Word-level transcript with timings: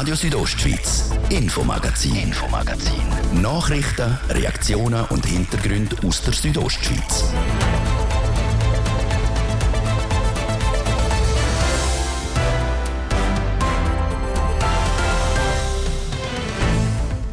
Radio 0.00 0.14
Südostschweiz, 0.14 1.10
Infomagazin, 1.28 2.16
Infomagazin. 2.16 3.02
Nachrichten, 3.42 4.18
Reaktionen 4.30 5.04
und 5.10 5.26
Hintergründe 5.26 5.94
aus 6.06 6.22
der 6.22 6.32
Südostschweiz. 6.32 7.30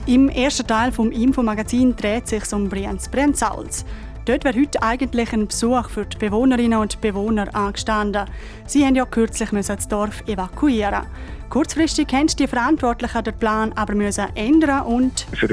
Im 0.06 0.28
ersten 0.28 0.68
Teil 0.68 0.92
vom 0.92 1.10
Infomagazin 1.12 1.96
dreht 1.96 2.28
sich 2.28 2.52
um 2.52 2.68
Brienz 2.68 3.08
Brenzals. 3.08 3.86
Dort 4.28 4.44
wäre 4.44 4.60
heute 4.60 4.84
eigentlich 4.84 5.32
ein 5.32 5.48
Besuch 5.48 5.90
für 5.90 6.06
die 6.06 6.18
Bewohnerinnen 6.18 6.80
und 6.80 7.00
Bewohner 7.00 7.48
angestanden. 7.56 8.26
Sie 8.66 8.86
haben 8.86 8.94
ja 8.94 9.06
kürzlich 9.06 9.50
das 9.52 9.88
Dorf 9.88 10.22
evakuieren. 10.28 11.04
Kurzfristig 11.50 12.12
haben 12.12 12.28
die 12.28 12.46
Verantwortlichen 12.46 13.24
den 13.24 13.38
Plan 13.38 13.72
aber 13.78 13.96
müssen 13.96 14.26
ändern 14.36 14.86
und 14.86 15.26
für 15.32 15.48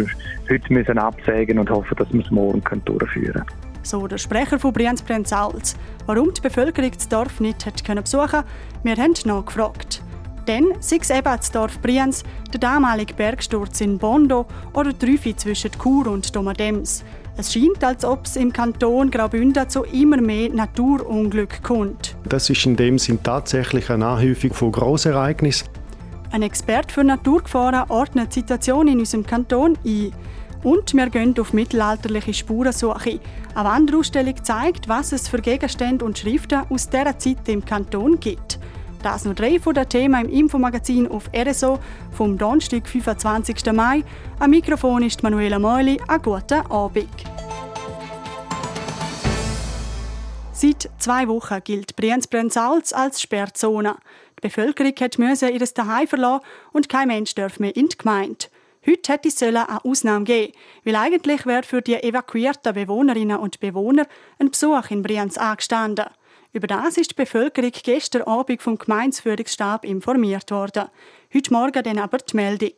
heute 0.50 0.72
müssen 0.72 0.98
absägen 0.98 1.60
und 1.60 1.70
hoffen, 1.70 1.96
dass 1.96 2.12
wir 2.12 2.24
es 2.24 2.32
morgen 2.32 2.64
durchführen 2.84 3.32
können. 3.32 3.46
So 3.84 4.08
der 4.08 4.18
Sprecher 4.18 4.58
von 4.58 4.72
Brienz 4.72 5.02
Brenzals. 5.02 5.76
Warum 6.06 6.34
die 6.34 6.40
Bevölkerung 6.40 6.90
das 6.90 7.08
Dorf 7.08 7.38
nicht 7.38 7.64
hat 7.66 7.84
können 7.84 8.02
besuchen 8.02 8.42
wir 8.82 8.96
haben 8.96 9.14
nachgefragt. 9.24 10.02
Dann 10.46 10.74
sei 10.80 10.98
es 11.00 11.10
eben 11.10 11.22
das 11.22 11.52
Dorf 11.52 11.78
Brienz, 11.78 12.24
der 12.52 12.58
damalige 12.58 13.14
Bergsturz 13.14 13.80
in 13.80 13.98
Bondo 13.98 14.46
oder 14.72 14.92
die 14.92 14.98
Trüfe 14.98 15.36
zwischen 15.36 15.70
Chur 15.80 16.08
und 16.08 16.34
Domadems. 16.34 17.04
Es 17.36 17.52
scheint, 17.52 17.82
als 17.82 18.04
ob 18.04 18.26
es 18.26 18.36
im 18.36 18.52
Kanton 18.52 19.10
Graubünden 19.10 19.68
zu 19.68 19.82
immer 19.82 20.20
mehr 20.20 20.50
Naturunglück 20.50 21.64
kommt. 21.64 22.16
Das 22.28 22.48
ist 22.48 22.64
in 22.64 22.76
dem 22.76 22.96
Sinn 22.96 23.18
tatsächlich 23.24 23.90
eine 23.90 24.06
Anhäufung 24.06 24.52
von 24.52 24.70
Grossereignissen. 24.70 25.68
Ein 26.30 26.42
Experte 26.42 26.94
für 26.94 27.02
Naturgefahren 27.02 27.90
ordnet 27.90 28.30
die 28.30 28.40
Situation 28.40 28.86
in 28.86 29.00
unserem 29.00 29.26
Kanton 29.26 29.76
ein. 29.84 30.12
Und 30.62 30.94
wir 30.94 31.10
gehen 31.10 31.34
auf 31.38 31.52
mittelalterliche 31.52 32.34
Spurensuche. 32.34 33.18
Eine 33.54 33.68
Wanderausstellung 33.68 34.36
zeigt, 34.42 34.88
was 34.88 35.12
es 35.12 35.28
für 35.28 35.38
Gegenstände 35.38 36.04
und 36.04 36.16
Schriften 36.16 36.62
aus 36.70 36.88
dieser 36.88 37.18
Zeit 37.18 37.48
im 37.48 37.64
Kanton 37.64 38.18
gibt. 38.20 38.60
Das 39.04 39.26
nur 39.26 39.34
drei 39.34 39.60
von 39.60 39.74
den 39.74 39.86
Themen 39.86 40.24
im 40.24 40.32
Infomagazin 40.32 41.06
auf 41.08 41.28
RSO 41.36 41.78
vom 42.10 42.38
Donnerstag, 42.38 42.88
25. 42.88 43.70
Mai. 43.74 44.02
Am 44.38 44.48
Mikrofon 44.48 45.02
ist 45.02 45.22
Manuela 45.22 45.58
Meuli. 45.58 46.00
Einen 46.08 46.22
guten 46.22 46.66
Abend. 46.70 47.10
Seit 50.54 50.88
zwei 50.98 51.28
Wochen 51.28 51.60
gilt 51.62 51.94
Brienz-Brenzals 51.96 52.94
als 52.94 53.20
Sperrzone. 53.20 53.96
Die 54.38 54.48
Bevölkerung 54.48 55.10
musste 55.18 55.50
ihr 55.50 55.62
Zuhause 55.66 56.06
verlassen 56.06 56.46
und 56.72 56.88
kein 56.88 57.08
Mensch 57.08 57.34
darf 57.34 57.60
mehr 57.60 57.76
in 57.76 57.90
die 57.90 57.98
Gemeinde. 57.98 58.46
Heute 58.86 59.12
hätte 59.12 59.28
es 59.28 59.42
eine 59.42 59.84
Ausnahme 59.84 60.24
geben, 60.24 60.54
weil 60.84 60.96
eigentlich 60.96 61.44
wäre 61.44 61.62
für 61.62 61.82
die 61.82 62.02
evakuierten 62.02 62.72
Bewohnerinnen 62.72 63.36
und 63.36 63.60
Bewohner 63.60 64.06
ein 64.38 64.50
Besuch 64.50 64.90
in 64.90 65.02
Brienz 65.02 65.36
angestanden. 65.36 66.06
Über 66.54 66.68
das 66.68 66.96
ist 66.98 67.10
die 67.10 67.14
Bevölkerung 67.16 67.72
gestern 67.82 68.22
Abend 68.22 68.62
vom 68.62 68.78
Gemeinsführungsstab 68.78 69.84
informiert 69.84 70.52
worden. 70.52 70.84
Heute 71.34 71.52
Morgen 71.52 71.82
dann 71.82 71.98
aber 71.98 72.18
die 72.18 72.36
Meldung. 72.36 72.74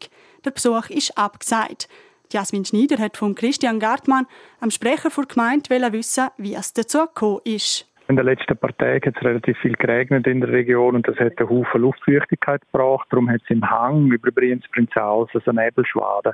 Der 0.46 0.50
Besuch 0.50 0.88
ist 0.88 1.18
abgesagt. 1.18 1.86
Jasmin 2.32 2.64
Schneider 2.64 2.96
hat 2.96 3.18
von 3.18 3.34
Christian 3.34 3.78
Gartmann, 3.78 4.26
am 4.60 4.70
Sprecher 4.70 5.10
der 5.10 5.26
Gemeinde, 5.26 5.92
wissen, 5.92 6.28
wie 6.38 6.54
es 6.54 6.72
dazu 6.72 7.00
gekommen 7.00 7.40
ist. 7.44 7.84
In 8.08 8.14
den 8.14 8.24
letzten 8.24 8.56
paar 8.56 8.76
Tagen 8.76 9.04
hat 9.04 9.16
es 9.16 9.24
relativ 9.24 9.58
viel 9.58 9.72
geregnet 9.72 10.28
in 10.28 10.40
der 10.40 10.52
Region 10.52 10.94
und 10.94 11.08
das 11.08 11.16
hat 11.16 11.36
einen 11.38 11.50
Haufen 11.50 11.80
Luftfeuchtigkeit 11.80 12.60
gebracht. 12.70 13.08
Darum 13.10 13.28
hat 13.28 13.40
es 13.42 13.50
im 13.50 13.68
Hang 13.68 14.12
über 14.12 14.30
Brienz 14.30 14.64
Prinzals 14.68 15.28
also 15.34 15.50
Nebelschwaden. 15.50 16.32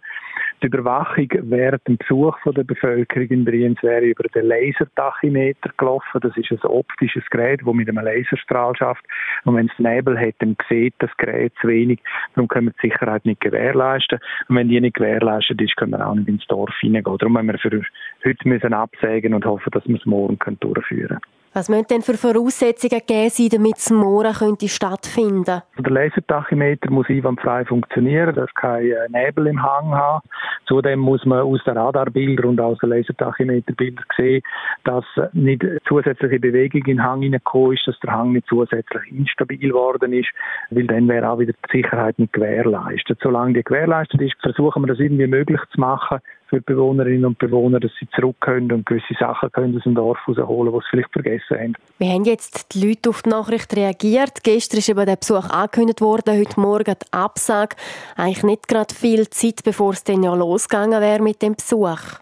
Die 0.63 0.67
Überwachung 0.67 1.29
während 1.31 1.89
dem 1.89 1.97
Besuch 1.97 2.39
von 2.41 2.53
der 2.53 2.65
Bevölkerung 2.65 3.27
in 3.29 3.47
Brienz 3.47 3.83
wäre 3.83 4.05
über 4.05 4.25
den 4.25 4.49
Lasertachymeter 4.49 5.71
gelaufen. 5.79 6.21
Das 6.21 6.37
ist 6.37 6.53
ein 6.53 6.61
optisches 6.65 7.25
Gerät, 7.31 7.63
das 7.65 7.75
mit 7.75 7.89
einem 7.89 8.05
Laserstrahl 8.05 8.77
schafft. 8.77 9.07
Und 9.45 9.57
wenn 9.57 9.71
es 9.73 9.79
Nebel 9.79 10.21
hat, 10.21 10.35
dann 10.41 10.59
sieht 10.69 10.95
das 10.99 11.11
Gerät 11.17 11.55
zu 11.63 11.69
wenig. 11.69 12.01
Darum 12.35 12.49
können 12.49 12.67
wir 12.67 12.75
die 12.83 12.89
Sicherheit 12.91 13.25
nicht 13.25 13.41
gewährleisten. 13.41 14.19
Und 14.49 14.57
wenn 14.57 14.69
die 14.69 14.79
nicht 14.79 14.97
gewährleistet 14.97 15.59
ist, 15.63 15.75
können 15.77 15.93
wir 15.93 16.07
auch 16.07 16.15
nicht 16.15 16.29
ins 16.29 16.47
Dorf 16.49 16.75
hineingehen. 16.81 17.17
Darum 17.17 17.33
müssen 17.33 17.47
wir 17.47 17.59
für 17.59 17.83
heute 18.29 18.49
müssen 18.49 18.75
absägen 18.75 19.33
und 19.33 19.47
hoffen, 19.47 19.71
dass 19.71 19.89
wir 19.89 19.97
es 19.97 20.05
morgen 20.05 20.39
durchführen 20.61 21.09
können. 21.09 21.32
Was 21.55 21.69
müssen 21.69 21.87
denn 21.91 22.01
für 22.01 22.15
Voraussetzungen 22.15 23.03
geben 23.07 23.29
sein, 23.29 23.49
damit 23.51 23.77
das 23.77 23.91
Mohren 23.91 24.33
könnte 24.33 24.69
stattfinden 24.69 25.61
Der 25.79 25.93
Lasertachymeter 25.93 26.91
muss 26.91 27.11
einwandfrei 27.11 27.67
funktionieren, 27.67 28.35
das 28.35 28.49
kein 28.55 28.87
äh, 28.87 28.95
Nebel 29.11 29.49
im 29.49 29.63
Hang 29.63 29.91
haben. 29.91 30.27
Zudem 30.67 31.01
muss 31.01 31.27
man 31.27 31.41
aus 31.41 31.63
den 31.65 31.77
Radarbildern 31.77 32.47
und 32.47 32.61
aus 32.61 32.79
den 32.79 32.89
Lasertachymeterbildern 32.89 34.05
sehen, 34.17 34.43
dass 34.85 35.05
nicht 35.35 35.63
zusätzliche 35.87 36.41
Bewegung 36.41 36.81
in 36.87 36.97
den 36.97 37.05
Hang 37.05 37.21
hineingekommen 37.21 37.77
ist, 37.77 37.87
dass 37.87 38.01
der 38.01 38.13
Hang 38.13 38.33
nicht 38.33 38.47
zusätzlich 38.49 39.13
instabil 39.13 39.59
geworden 39.59 40.15
ist, 40.15 40.31
weil 40.71 40.87
dann 40.87 41.07
wäre 41.07 41.29
auch 41.29 41.39
wieder 41.39 41.53
die 41.53 41.83
Sicherheit 41.83 42.19
nicht 42.19 42.33
gewährleistet. 42.33 43.19
Solange 43.23 43.53
die 43.53 43.63
gewährleistet 43.63 44.23
ist, 44.23 44.41
versuchen 44.41 44.85
wir 44.85 44.87
das 44.87 45.01
irgendwie 45.01 45.27
möglich 45.27 45.61
zu 45.75 45.81
machen, 45.81 46.21
für 46.53 46.61
die 46.61 46.75
Bewohnerinnen 46.75 47.25
und 47.25 47.39
Bewohner, 47.39 47.81
dass 47.81 47.93
sie 47.99 48.07
zurück 48.15 48.37
können 48.41 48.71
und 48.73 48.85
gewisse 48.85 49.15
Sachen 49.19 49.51
können 49.53 49.75
aus 49.75 49.85
dem 49.85 49.95
Dorf 49.95 50.19
rausholen, 50.29 50.71
die 50.71 50.79
sie 50.81 50.87
vielleicht 50.91 51.13
vergessen 51.13 51.59
haben. 51.59 51.77
Wie 51.99 52.09
haben 52.09 52.25
jetzt 52.25 52.75
die 52.75 52.87
Leute 52.87 53.09
auf 53.09 53.23
die 53.23 53.31
Nachricht 53.31 53.75
reagiert? 53.75 54.45
Gestern 54.45 54.79
ist 54.79 54.89
eben 54.91 55.07
der 55.07 55.17
Besuch 55.17 55.49
angekündigt 55.49 56.03
worden, 56.03 56.39
heute 56.39 56.61
Morgen 56.61 56.95
die 56.95 57.13
Absage. 57.13 57.77
Eigentlich 58.17 58.43
nicht 58.43 58.69
gerade 58.69 58.95
viel 58.95 59.31
Zeit, 59.31 59.63
bevor 59.65 59.93
es 59.93 60.05
dann 60.05 60.23
ja 60.23 60.35
losgegangen 60.35 61.01
wäre 61.01 61.23
mit 61.23 61.41
dem 61.41 61.55
Besuch. 61.55 62.21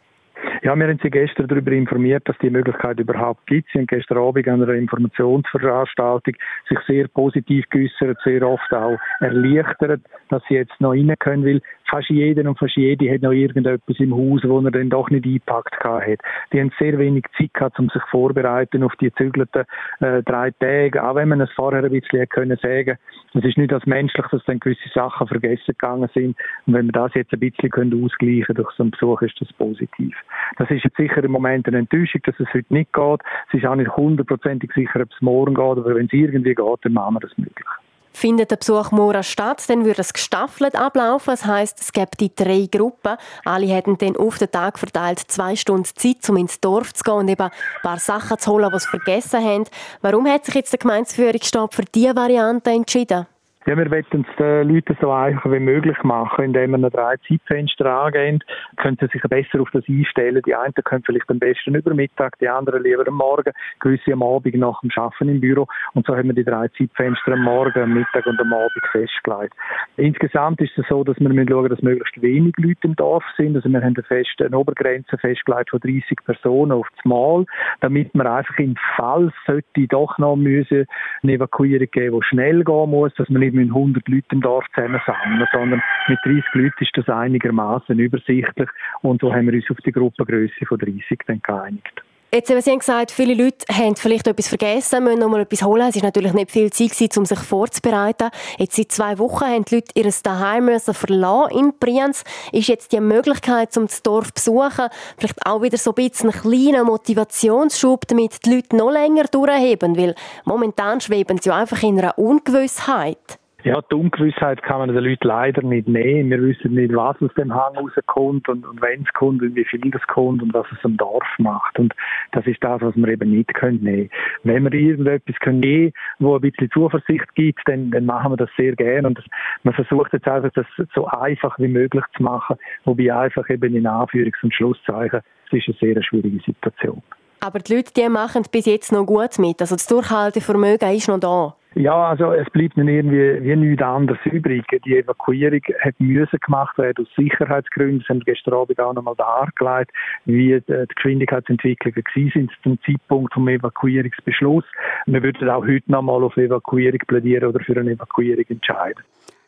Ja, 0.63 0.77
wir 0.77 0.89
haben 0.89 1.01
Sie 1.03 1.11
gestern 1.11 1.49
darüber 1.49 1.73
informiert, 1.73 2.29
dass 2.29 2.37
die 2.39 2.51
Möglichkeit 2.51 3.01
überhaupt 3.01 3.47
gibt. 3.47 3.71
Sie 3.73 3.79
haben 3.79 3.87
gestern 3.87 4.19
Abend 4.19 4.47
an 4.47 4.63
einer 4.63 4.75
Informationsveranstaltung 4.75 6.35
sich 6.69 6.79
sehr 6.87 7.09
positiv 7.09 7.65
geäußert, 7.71 8.19
sehr 8.25 8.47
oft 8.47 8.73
auch 8.73 8.99
erleichtert, 9.21 10.03
dass 10.29 10.43
Sie 10.49 10.55
jetzt 10.55 10.79
noch 10.79 10.93
rein 10.93 11.15
können, 11.19 11.47
weil 11.47 11.63
fast 11.91 12.09
jeder 12.09 12.49
und 12.49 12.59
fast 12.59 12.77
jede 12.77 13.13
hat 13.13 13.23
noch 13.23 13.33
irgendetwas 13.33 13.99
im 13.99 14.15
Haus, 14.15 14.43
wo 14.45 14.61
er 14.61 14.71
dann 14.71 14.91
doch 14.91 15.11
nicht 15.11 15.27
eingepackt 15.27 15.83
hat. 15.83 16.19
Die 16.53 16.61
haben 16.61 16.71
sehr 16.79 16.99
wenig 16.99 17.25
Zeit 17.37 17.53
gehabt, 17.55 17.79
um 17.79 17.89
sich 17.89 18.03
vorzubereiten 18.11 18.83
auf 18.83 18.95
die 18.97 19.11
gezügelten 19.11 19.65
äh, 20.01 20.23
drei 20.23 20.51
Tage. 20.53 21.03
Auch 21.03 21.17
wenn 21.17 21.29
man 21.29 21.41
es 21.41 21.51
vorher 21.53 21.83
ein 21.83 21.91
bisschen 21.91 22.29
können 22.29 22.57
sagen, 22.63 22.97
es 23.35 23.45
ist 23.45 23.59
nicht 23.59 23.73
als 23.73 23.87
menschlich, 23.87 24.27
dass 24.31 24.45
dann 24.45 24.61
gewisse 24.61 24.89
Sachen 24.95 25.27
vergessen 25.27 25.63
gegangen 25.67 26.09
sind. 26.15 26.37
Und 26.67 26.75
wenn 26.75 26.87
wir 26.87 26.93
das 26.93 27.15
jetzt 27.15 27.33
ein 27.33 27.41
bisschen 27.41 27.71
können 27.71 28.05
ausgleichen 28.05 28.55
durch 28.55 28.71
so 28.77 28.83
einen 28.83 28.93
Besuch, 28.93 29.23
ist 29.23 29.41
das 29.41 29.53
positiv. 29.55 30.17
Das 30.59 30.71
ist 30.71 30.85
jetzt 30.85 30.97
sicher 30.97 31.23
im 31.23 31.33
Moment 31.33 31.67
eine 31.67 31.79
Enttäuschung, 31.79 32.23
dass 32.25 32.39
es 32.39 32.53
heute 32.55 32.73
nicht 32.73 32.93
geht. 32.93 33.21
Es 33.49 33.55
ist 33.55 33.67
auch 33.67 33.77
nicht 33.77 33.97
hundertprozentig 33.97 34.73
sicher, 34.75 35.01
ob 35.01 35.11
es 35.11 35.21
morgen 35.21 35.55
geht, 35.55 35.65
aber 35.65 35.95
wenn 35.95 36.07
es 36.07 36.13
irgendwie 36.13 36.55
geht, 36.55 36.79
dann 36.83 36.93
machen 36.93 37.15
wir 37.15 37.21
das 37.21 37.37
möglich. 37.37 37.69
Findet 38.13 38.51
der 38.51 38.57
Besuch 38.57 38.91
morgen 38.91 39.23
statt, 39.23 39.63
dann 39.69 39.85
würde 39.85 40.01
es 40.01 40.13
gestaffelt 40.13 40.75
ablaufen. 40.75 41.31
Das 41.31 41.45
heisst, 41.45 41.81
es 41.81 41.93
gibt 41.93 42.21
die 42.21 42.35
drei 42.35 42.69
Gruppen. 42.71 43.17
Alle 43.45 43.67
hätten 43.67 43.97
dann 43.99 44.17
auf 44.17 44.39
den 44.39 44.51
Tag 44.51 44.79
verteilt 44.79 45.21
zwei 45.29 45.57
Stunden 45.57 45.89
Zeit, 45.97 46.29
um 46.29 46.37
ins 46.37 46.61
Dorf 46.61 46.93
zu 46.93 47.05
gehen 47.05 47.15
und 47.15 47.29
eben 47.29 47.43
ein 47.43 47.51
paar 47.83 47.99
Sachen 47.99 48.39
zu 48.39 48.51
holen, 48.51 48.71
die 48.73 48.79
sie 48.79 48.89
vergessen 48.89 49.45
haben. 49.45 49.65
Warum 50.03 50.27
hat 50.27 50.45
sich 50.45 50.55
jetzt 50.55 50.73
der 50.73 50.79
Gemeindeführungsstab 50.79 51.75
für 51.75 51.85
diese 51.85 52.17
Variante 52.17 52.71
entschieden? 52.71 53.27
Ja, 53.67 53.77
wir 53.77 53.91
wollen 53.91 54.05
es 54.11 54.37
den 54.39 54.69
Leuten 54.69 54.97
so 55.03 55.13
einfach 55.13 55.53
wie 55.53 55.61
möglich 55.61 56.03
machen, 56.03 56.47
indem 56.47 56.81
wir 56.81 56.89
drei 56.89 57.17
Zeitfenster 57.29 57.85
angehen. 57.85 58.43
Können 58.79 58.97
sie 58.99 59.07
sich 59.09 59.21
besser 59.25 59.61
auf 59.61 59.69
das 59.73 59.85
einstellen. 59.87 60.41
Die 60.47 60.55
einen 60.55 60.73
können 60.73 61.05
vielleicht 61.05 61.29
am 61.29 61.39
besten 61.39 61.75
über 61.75 61.93
Mittag, 61.93 62.39
die 62.39 62.49
anderen 62.49 62.83
lieber 62.83 63.07
am 63.07 63.17
Morgen, 63.17 63.53
gewisse 63.81 64.15
am 64.15 64.23
Abend 64.23 64.55
nach 64.55 64.81
dem 64.81 64.91
Arbeiten 64.97 65.29
im 65.29 65.41
Büro. 65.43 65.67
Und 65.93 66.07
so 66.07 66.17
haben 66.17 66.29
wir 66.29 66.35
die 66.35 66.45
drei 66.45 66.69
Zeitfenster 66.69 67.33
am 67.33 67.43
Morgen, 67.43 67.83
am 67.83 67.93
Mittag 67.93 68.25
und 68.25 68.41
am 68.41 68.51
Abend 68.51 68.87
festgelegt. 68.93 69.55
Insgesamt 69.99 70.63
ist 70.63 70.79
es 70.79 70.87
so, 70.89 71.05
dass 71.05 71.21
wir 71.21 71.29
schauen 71.29 71.45
müssen, 71.45 71.69
dass 71.69 71.83
möglichst 71.83 72.23
wenig 72.23 72.55
Leute 72.57 72.81
im 72.85 72.97
Dorf 72.97 73.25
sind. 73.37 73.57
Also 73.57 73.69
wir 73.69 73.83
haben 73.83 73.95
eine, 73.95 74.03
feste, 74.03 74.47
eine 74.47 74.57
Obergrenze 74.57 75.19
festgelegt 75.19 75.69
von 75.69 75.81
30 75.81 76.17
Personen 76.25 76.73
auf 76.73 76.89
das 76.97 77.05
Mal, 77.05 77.45
damit 77.81 78.15
wir 78.15 78.25
einfach 78.25 78.57
im 78.59 78.75
Fall 78.97 79.31
sollte 79.47 79.87
doch 79.89 80.17
noch 80.17 80.37
müssen 80.37 80.87
eine 81.23 81.33
Evakuierung 81.33 81.89
geben, 81.91 82.21
die 82.21 82.27
schnell 82.27 82.65
gehen 82.65 82.91
muss, 82.91 83.13
dass 83.15 83.29
man 83.29 83.41
nicht 83.41 83.50
100 83.59 84.07
Leute 84.09 84.27
im 84.33 84.41
Dorf 84.41 84.65
zusammensammeln, 84.75 85.49
sondern 85.53 85.83
mit 86.09 86.19
30 86.25 86.45
Leuten 86.55 86.85
ist 86.85 86.97
das 86.97 87.09
einigermaßen 87.09 87.99
übersichtlich 87.99 88.69
und 89.03 89.21
so 89.21 89.33
haben 89.33 89.47
wir 89.47 89.55
uns 89.55 89.71
auf 89.71 89.79
die 89.79 89.93
Gruppengröße 89.93 90.67
von 90.67 90.79
30 90.79 91.19
dann 91.27 91.43
geeinigt. 91.43 92.03
Jetzt 92.33 92.49
haben 92.49 92.61
Sie 92.61 92.79
gesagt, 92.79 93.11
viele 93.11 93.35
Leute 93.35 93.67
haben 93.73 93.97
vielleicht 93.97 94.29
etwas 94.29 94.47
vergessen, 94.47 95.03
müssen 95.03 95.19
noch 95.19 95.29
mal 95.29 95.41
etwas 95.41 95.65
holen. 95.65 95.89
Es 95.89 95.97
war 95.97 96.05
natürlich 96.05 96.33
nicht 96.33 96.53
viel 96.53 96.71
Zeit, 96.71 97.19
um 97.19 97.25
sich 97.25 97.41
vorzubereiten. 97.41 98.31
Jetzt 98.57 98.77
seit 98.77 98.93
zwei 98.93 99.19
Wochen 99.19 99.47
haben 99.47 99.65
die 99.65 99.75
Leute 99.75 99.91
ihr 99.97 100.09
Daheim 100.23 100.67
müssen 100.67 100.95
verlassen 100.95 101.59
in 101.59 101.73
Brienz. 101.81 102.23
Ist 102.53 102.69
jetzt 102.69 102.93
die 102.93 103.01
Möglichkeit, 103.01 103.77
um 103.77 103.89
das 103.89 104.05
Dorf 104.05 104.33
zu 104.33 104.53
besuchen, 104.53 104.91
vielleicht 105.19 105.45
auch 105.45 105.61
wieder 105.61 105.77
so 105.77 105.91
ein 105.91 105.97
bisschen 105.97 106.31
einen 106.31 106.41
kleinen 106.41 106.87
Motivationsschub, 106.87 108.07
damit 108.07 108.47
die 108.47 108.55
Leute 108.55 108.77
noch 108.77 108.93
länger 108.93 109.25
durchheben? 109.25 109.97
Weil 109.97 110.15
momentan 110.45 111.01
schweben 111.01 111.39
sie 111.39 111.51
einfach 111.51 111.83
in 111.83 111.99
einer 111.99 112.17
Ungewissheit. 112.17 113.40
Ja, 113.63 113.83
die 113.91 113.95
Ungewissheit 113.95 114.63
kann 114.63 114.79
man 114.79 114.89
den 114.89 115.05
Leuten 115.05 115.29
leider 115.29 115.63
nicht 115.63 115.87
nehmen. 115.87 116.31
Wir 116.31 116.43
wissen 116.43 116.73
nicht, 116.75 116.95
was 116.95 117.21
aus 117.21 117.35
dem 117.35 117.55
Hang 117.55 117.77
rauskommt 117.77 118.49
und, 118.49 118.67
und 118.67 118.81
wenn 118.81 119.03
es 119.03 119.13
kommt 119.13 119.43
und 119.43 119.55
wie 119.55 119.67
viel 119.67 119.81
das 119.91 120.01
kommt 120.07 120.43
und 120.43 120.55
was 120.55 120.67
es 120.73 120.83
am 120.83 120.97
Dorf 120.97 121.27
macht. 121.39 121.79
Und 121.79 121.95
das 122.33 122.47
ist 122.47 122.63
das, 122.65 122.81
was 122.81 122.97
wir 122.97 123.09
eben 123.09 123.31
nicht 123.31 123.53
können 123.53 123.83
nehmen. 123.83 124.11
Wenn 124.45 124.65
wir 124.65 124.73
irgendetwas 124.73 125.37
können 125.41 125.61
nehmen, 125.61 125.93
wo 126.21 126.37
ein 126.37 126.41
bisschen 126.41 126.71
Zuversicht 126.71 127.35
gibt, 127.35 127.61
dann, 127.67 127.91
dann 127.91 128.07
machen 128.07 128.33
wir 128.33 128.39
das 128.39 128.51
sehr 128.57 128.75
gerne. 128.77 129.09
Und 129.09 129.19
das, 129.19 129.27
man 129.63 129.75
versucht 129.75 130.15
jetzt 130.15 130.27
einfach, 130.27 130.51
das 130.55 130.67
so 130.95 131.07
einfach 131.07 131.59
wie 131.59 131.69
möglich 131.69 132.05
zu 132.17 132.23
machen, 132.23 132.57
wobei 132.85 133.15
einfach 133.15 133.49
eben 133.51 133.77
in 133.77 133.87
Anführungs- 133.87 134.43
und 134.43 134.55
Schlusszeichen, 134.55 135.21
es 135.49 135.53
ist 135.53 135.69
eine 135.69 135.95
sehr 135.95 136.03
schwierige 136.03 136.41
Situation. 136.45 137.03
Aber 137.41 137.59
die 137.59 137.75
Leute, 137.75 137.93
die 137.95 138.09
machen 138.09 138.43
bis 138.51 138.67
jetzt 138.67 138.93
noch 138.93 139.05
gut 139.05 139.39
mit. 139.39 139.61
Also 139.61 139.75
das 139.75 139.87
Durchhaltevermögen 139.87 140.95
ist 140.95 141.09
noch 141.09 141.21
da. 141.21 141.60
Ja, 141.75 142.09
also 142.09 142.33
es 142.33 142.51
bleibt 142.51 142.77
mir 142.77 142.91
irgendwie 142.91 143.45
wie 143.45 143.55
nichts 143.55 143.83
anderes 143.83 144.19
übrig. 144.25 144.65
Die 144.85 144.99
Evakuierung 144.99 145.61
hat 145.81 145.95
müssen 146.01 146.39
gemacht 146.41 146.77
werden 146.79 147.07
aus 147.07 147.15
Sicherheitsgründen. 147.17 148.01
Das 148.01 148.09
haben 148.09 148.21
gestern 148.21 148.55
Abend 148.55 148.81
auch 148.81 148.93
nochmal 148.93 149.15
dargelegt, 149.15 149.93
wie 150.25 150.61
die 150.61 150.87
Geschwindigkeitsentwicklungen 150.97 152.05
sind 152.33 152.51
zum 152.65 152.79
Zeitpunkt 152.85 153.37
des 153.37 153.47
Evakuierungsbeschluss. 153.47 154.65
Wir 155.07 155.23
würden 155.23 155.49
auch 155.49 155.65
heute 155.65 155.91
nochmal 155.91 156.25
auf 156.25 156.37
Evakuierung 156.37 157.01
plädieren 157.07 157.49
oder 157.49 157.61
für 157.61 157.77
eine 157.79 157.93
Evakuierung 157.93 158.45
entscheiden 158.49 159.05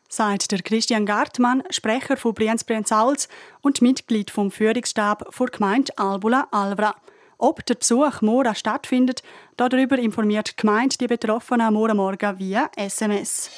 sagt 0.09 0.53
der 0.53 0.59
Christian 0.59 1.07
Gartmann, 1.07 1.63
Sprecher 1.71 2.19
von 2.19 2.35
Brienz 2.35 2.65
Brienzals 2.65 3.31
und 3.63 3.81
Mitglied 3.81 4.31
vom 4.31 4.51
Führungsstab 4.51 5.25
der 5.39 5.47
Gemeinde 5.47 5.91
Albula 5.97 6.49
Alvra. 6.51 6.95
Ob 7.45 7.67
der 7.67 7.75
Besuch 7.75 8.23
morgen 8.23 8.55
stattfindet, 8.55 9.25
darüber 9.57 9.99
informiert 9.99 10.53
die 10.53 10.57
Gemeinde 10.63 10.97
die 10.97 11.09
Betroffenen 11.09 11.75
morgen 11.75 11.97
Morgen 11.97 12.39
via 12.39 12.71
SMS. 12.77 13.51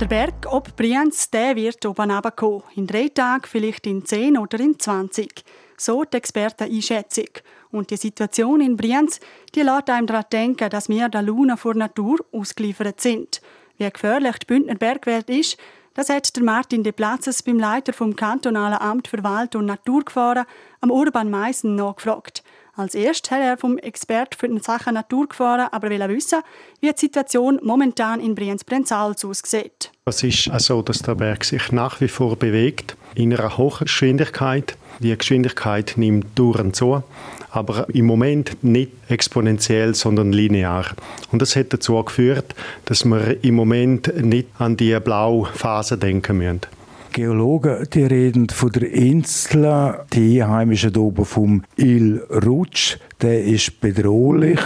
Der 0.00 0.06
Berg 0.06 0.46
ob 0.46 0.74
Brienz 0.76 1.30
der 1.30 1.56
wird 1.56 1.84
oben 1.84 2.10
runterkommen. 2.10 2.62
In 2.74 2.86
drei 2.86 3.08
Tagen, 3.08 3.44
vielleicht 3.46 3.86
in 3.86 4.02
zehn 4.06 4.38
oder 4.38 4.58
in 4.60 4.78
zwanzig. 4.78 5.44
So 5.76 6.04
die 6.04 6.16
Experteneinschätzung. 6.16 7.28
Und 7.70 7.90
die 7.90 7.98
Situation 7.98 8.62
in 8.62 8.78
Brienz, 8.78 9.20
die 9.54 9.60
lässt 9.60 9.90
einem 9.90 10.06
daran 10.06 10.24
denken, 10.32 10.70
dass 10.70 10.88
wir 10.88 11.10
der 11.10 11.20
Luna 11.20 11.58
vor 11.58 11.74
Natur 11.74 12.20
ausgeliefert 12.32 13.02
sind. 13.02 13.42
Wie 13.76 13.90
gefährlich 13.90 14.38
die 14.38 14.46
Bündner 14.46 14.74
Bergwelt 14.74 15.28
ist, 15.28 15.58
das 15.98 16.10
hat 16.10 16.36
der 16.36 16.44
Martin 16.44 16.84
de 16.84 16.92
Platzes 16.92 17.42
beim 17.42 17.58
Leiter 17.58 17.92
vom 17.92 18.14
kantonalen 18.14 18.78
Amt 18.78 19.08
für 19.08 19.24
Wald- 19.24 19.56
und 19.56 19.66
Naturgefahren 19.66 20.44
am 20.80 20.92
Urban 20.92 21.28
Meissen 21.28 21.74
nachgefragt. 21.74 22.44
Als 22.76 22.94
erstes 22.94 23.32
hat 23.32 23.40
er 23.40 23.56
vom 23.56 23.78
Expert 23.78 24.36
für 24.36 24.48
die 24.48 24.60
Sachen 24.60 24.94
Naturgefahren 24.94 25.66
aber 25.72 25.90
wissen, 25.90 26.38
wie 26.80 26.92
die 26.92 27.00
Situation 27.00 27.58
momentan 27.64 28.20
in 28.20 28.36
Brienz-Brenzals 28.36 29.24
aussieht. 29.24 29.90
Es 30.04 30.22
ist 30.22 30.48
so, 30.58 30.82
dass 30.82 31.00
der 31.00 31.16
Berg 31.16 31.42
sich 31.42 31.72
nach 31.72 32.00
wie 32.00 32.06
vor 32.06 32.36
bewegt 32.36 32.96
in 33.16 33.34
einer 33.34 33.58
hohen 33.58 33.86
Geschwindigkeit. 33.86 34.76
Die 35.00 35.18
Geschwindigkeit 35.18 35.94
nimmt 35.96 36.38
dauernd 36.38 36.76
zu 36.76 37.02
aber 37.50 37.86
im 37.94 38.06
Moment 38.06 38.62
nicht 38.62 38.92
exponentiell, 39.08 39.94
sondern 39.94 40.32
linear. 40.32 40.86
Und 41.32 41.42
das 41.42 41.56
hat 41.56 41.72
dazu 41.72 42.02
geführt, 42.02 42.54
dass 42.84 43.04
wir 43.04 43.42
im 43.42 43.54
Moment 43.54 44.12
nicht 44.22 44.48
an 44.58 44.76
die 44.76 44.98
blaue 45.00 45.46
Phase 45.46 45.98
denken 45.98 46.38
müssen. 46.38 46.60
Geologen 47.12 47.88
die 47.92 48.04
reden 48.04 48.48
von 48.48 48.70
der 48.70 48.92
Insel, 48.92 49.94
die 50.12 50.42
Einheimischen 50.42 50.96
oben 50.96 51.24
vom 51.24 51.64
Il 51.76 52.20
Rutsch, 52.30 52.98
der 53.22 53.44
ist 53.44 53.80
bedrohlich. 53.80 54.60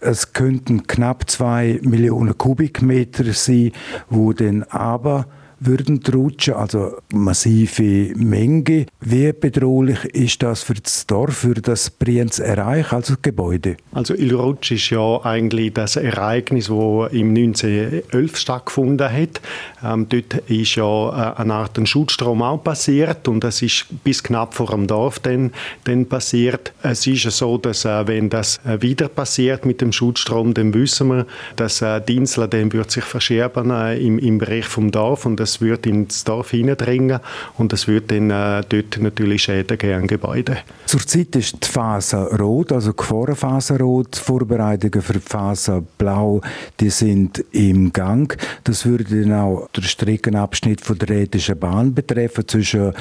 Es 0.00 0.32
könnten 0.32 0.86
knapp 0.86 1.28
zwei 1.28 1.80
Millionen 1.82 2.38
Kubikmeter 2.38 3.32
sein, 3.32 3.72
wo 4.08 4.32
dann 4.32 4.62
aber 4.64 5.26
würden 5.66 6.00
rutschen, 6.12 6.54
also 6.54 6.96
massive 7.12 8.14
Menge. 8.16 8.86
Wie 9.00 9.32
bedrohlich 9.32 10.04
ist 10.06 10.42
das 10.42 10.62
für 10.62 10.74
das 10.74 11.06
Dorf, 11.06 11.38
für 11.38 11.54
das 11.54 11.90
Brienz 11.90 12.38
Erreich, 12.38 12.92
also 12.92 13.14
das 13.14 13.22
Gebäude? 13.22 13.76
Also 13.92 14.14
Il 14.14 14.34
Rutsch 14.34 14.72
ist 14.72 14.90
ja 14.90 15.20
eigentlich 15.24 15.72
das 15.74 15.96
Ereignis, 15.96 16.66
das 16.66 17.12
im 17.12 17.30
1911 17.30 18.36
stattgefunden 18.36 19.10
hat. 19.10 19.40
Ähm, 19.84 20.06
dort 20.08 20.34
ist 20.48 20.74
ja 20.74 21.34
äh, 21.34 21.40
eine 21.40 21.54
Art 21.54 21.78
ein 21.78 21.86
Schutzstrom 21.86 22.42
auch 22.42 22.62
passiert 22.62 23.28
und 23.28 23.44
das 23.44 23.62
ist 23.62 23.86
bis 24.04 24.22
knapp 24.22 24.54
vor 24.54 24.66
dem 24.66 24.86
Dorf 24.86 25.18
dann, 25.18 25.52
dann 25.84 26.06
passiert. 26.06 26.72
Es 26.82 27.06
ist 27.06 27.24
ja 27.24 27.30
so, 27.30 27.58
dass 27.58 27.84
äh, 27.84 28.06
wenn 28.06 28.30
das 28.30 28.60
äh, 28.64 28.80
wieder 28.80 29.08
passiert 29.08 29.66
mit 29.66 29.80
dem 29.80 29.92
Schutzstrom, 29.92 30.54
dann 30.54 30.74
wissen 30.74 31.08
wir, 31.08 31.26
dass 31.56 31.82
äh, 31.82 32.00
die 32.00 32.16
Insel 32.16 32.48
dann 32.48 32.72
wird 32.72 32.90
sich 32.90 33.04
verschieben 33.04 33.70
äh, 33.70 33.98
im, 33.98 34.18
im 34.18 34.38
Bereich 34.38 34.66
vom 34.66 34.90
Dorf 34.90 35.26
und 35.26 35.38
das 35.38 35.51
es 35.54 35.60
würde 35.60 35.88
ins 35.88 36.24
Dorf 36.24 36.50
hineindringen 36.50 37.20
und 37.58 37.72
es 37.72 37.86
würde 37.86 38.18
dann 38.18 38.30
äh, 38.30 38.64
dort 38.68 38.98
natürlich 39.00 39.42
Schäden 39.44 39.78
geben 39.78 40.02
an 40.02 40.06
Gebäuden. 40.06 40.56
Zurzeit 40.86 41.34
ist 41.36 41.64
die 41.64 41.68
Phase 41.68 42.16
rot, 42.38 42.72
also 42.72 42.90
die 42.90 42.96
Gefahrenphase 42.96 43.78
rot. 43.78 44.16
Die 44.16 44.18
Vorbereitungen 44.18 45.02
für 45.02 45.14
die 45.14 45.20
Phase 45.20 45.82
blau, 45.98 46.40
die 46.80 46.90
sind 46.90 47.44
im 47.52 47.92
Gang. 47.92 48.36
Das 48.64 48.86
würde 48.86 49.04
dann 49.04 49.32
auch 49.32 49.68
den 49.76 49.84
Streckenabschnitt 49.84 50.80
von 50.80 50.98
der 50.98 51.08
Rätischen 51.08 51.58
Bahn 51.58 51.94
betreffen 51.94 52.46
zwischen 52.46 52.92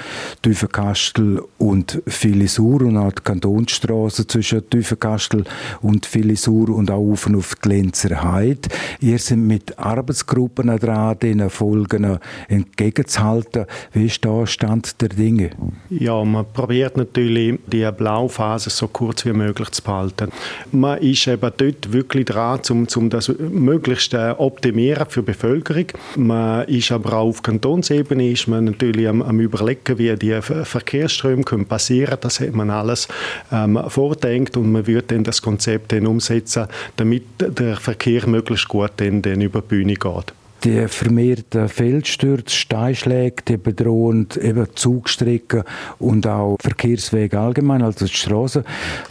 Tüfenkastel 0.42 1.42
und 1.58 2.02
Filisur 2.08 2.82
und 2.82 2.98
auch 2.98 3.12
die 3.12 3.24
Kantonsstraße 3.24 4.28
zwischen 4.28 4.70
Tüfenkastel 4.70 5.44
und 5.82 6.06
Filisur 6.06 6.70
und 6.70 6.92
auch 6.92 7.12
auf 7.12 7.28
auf 7.36 7.56
die 7.56 7.70
Lenzer 7.70 8.24
Heide. 8.24 8.70
Ihr 9.00 9.20
seid 9.20 9.38
mit 9.38 9.78
Arbeitsgruppen 9.78 10.68
dran, 10.78 11.18
den 11.20 11.50
Folgen 11.50 12.20
entgegenzuhalten. 12.48 13.66
Wie 13.94 14.06
ist 14.06 14.24
da 14.24 14.46
Stand 14.46 15.02
der 15.02 15.10
Dinge? 15.10 15.52
Ja, 15.90 16.24
man 16.24 16.46
probiert 16.54 16.98
natürlich, 16.98 17.60
die 17.68 17.90
Blauphase 17.92 18.70
so 18.70 18.88
kurz 18.88 19.26
wie 19.26 19.34
möglich 19.34 19.72
zu 19.72 19.84
behalten. 19.84 20.32
Man 20.72 21.00
ist 21.00 21.28
eben 21.28 21.52
dort 21.58 21.92
wirklich 21.92 22.26
dran, 22.26 22.60
um, 22.70 22.88
um 22.96 23.10
das 23.10 23.30
möglichst 23.30 24.14
äh, 24.14 24.34
optimieren 24.38 25.06
für 25.10 25.22
die 25.22 25.32
Bevölkerung. 25.32 25.88
Man 26.16 26.68
ist 26.68 26.92
aber 26.92 27.14
auch 27.14 27.32
auf 27.32 27.42
Kantonsebene 27.44 28.30
ist 28.30 28.48
man 28.50 28.66
natürlich 28.66 29.08
am, 29.08 29.22
am 29.22 29.40
überlegen, 29.40 29.98
wie 29.98 30.14
die 30.16 30.42
Verkehrsströme 30.42 31.44
können 31.44 31.66
passieren. 31.66 32.18
Das 32.20 32.42
hat 32.42 32.54
man 32.54 32.70
alles 32.70 33.08
ähm, 33.52 33.80
vordenkt 33.88 34.58
und 34.58 34.70
man 34.70 34.86
wird 34.86 35.12
dann 35.12 35.24
das 35.24 35.42
Konzept 35.42 35.94
dann 35.94 36.08
umsetzen, 36.08 36.68
damit 36.98 37.24
der 37.40 37.78
Verkehr 37.78 38.28
möglichst 38.28 38.68
gut 38.68 38.92
dann, 38.98 39.22
dann 39.22 39.40
über 39.40 39.62
die 39.62 39.68
Bühne 39.68 39.94
geht 39.94 40.34
die 40.64 40.88
vermehrten 40.88 41.68
Feldstürze, 41.68 42.56
Steinschläge, 42.56 43.44
die 43.48 43.58
bedrohen 43.58 44.28
eben 44.42 44.68
Zugstrecken 44.76 45.64
und 46.00 46.28
auch 46.28 46.58
Verkehrswege 46.62 47.40
allgemein, 47.40 47.82
also 47.82 48.06
die 48.06 48.14
Straßen. 48.14 48.64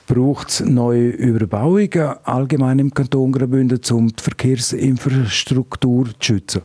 Braucht 0.06 0.48
es 0.50 0.60
neue 0.60 1.08
Überbauungen 1.08 2.14
allgemein 2.24 2.78
im 2.78 2.94
Kanton 2.94 3.32
Graubünden, 3.32 3.80
um 3.90 4.08
die 4.08 4.22
Verkehrsinfrastruktur 4.22 6.06
zu 6.06 6.14
schützen? 6.20 6.62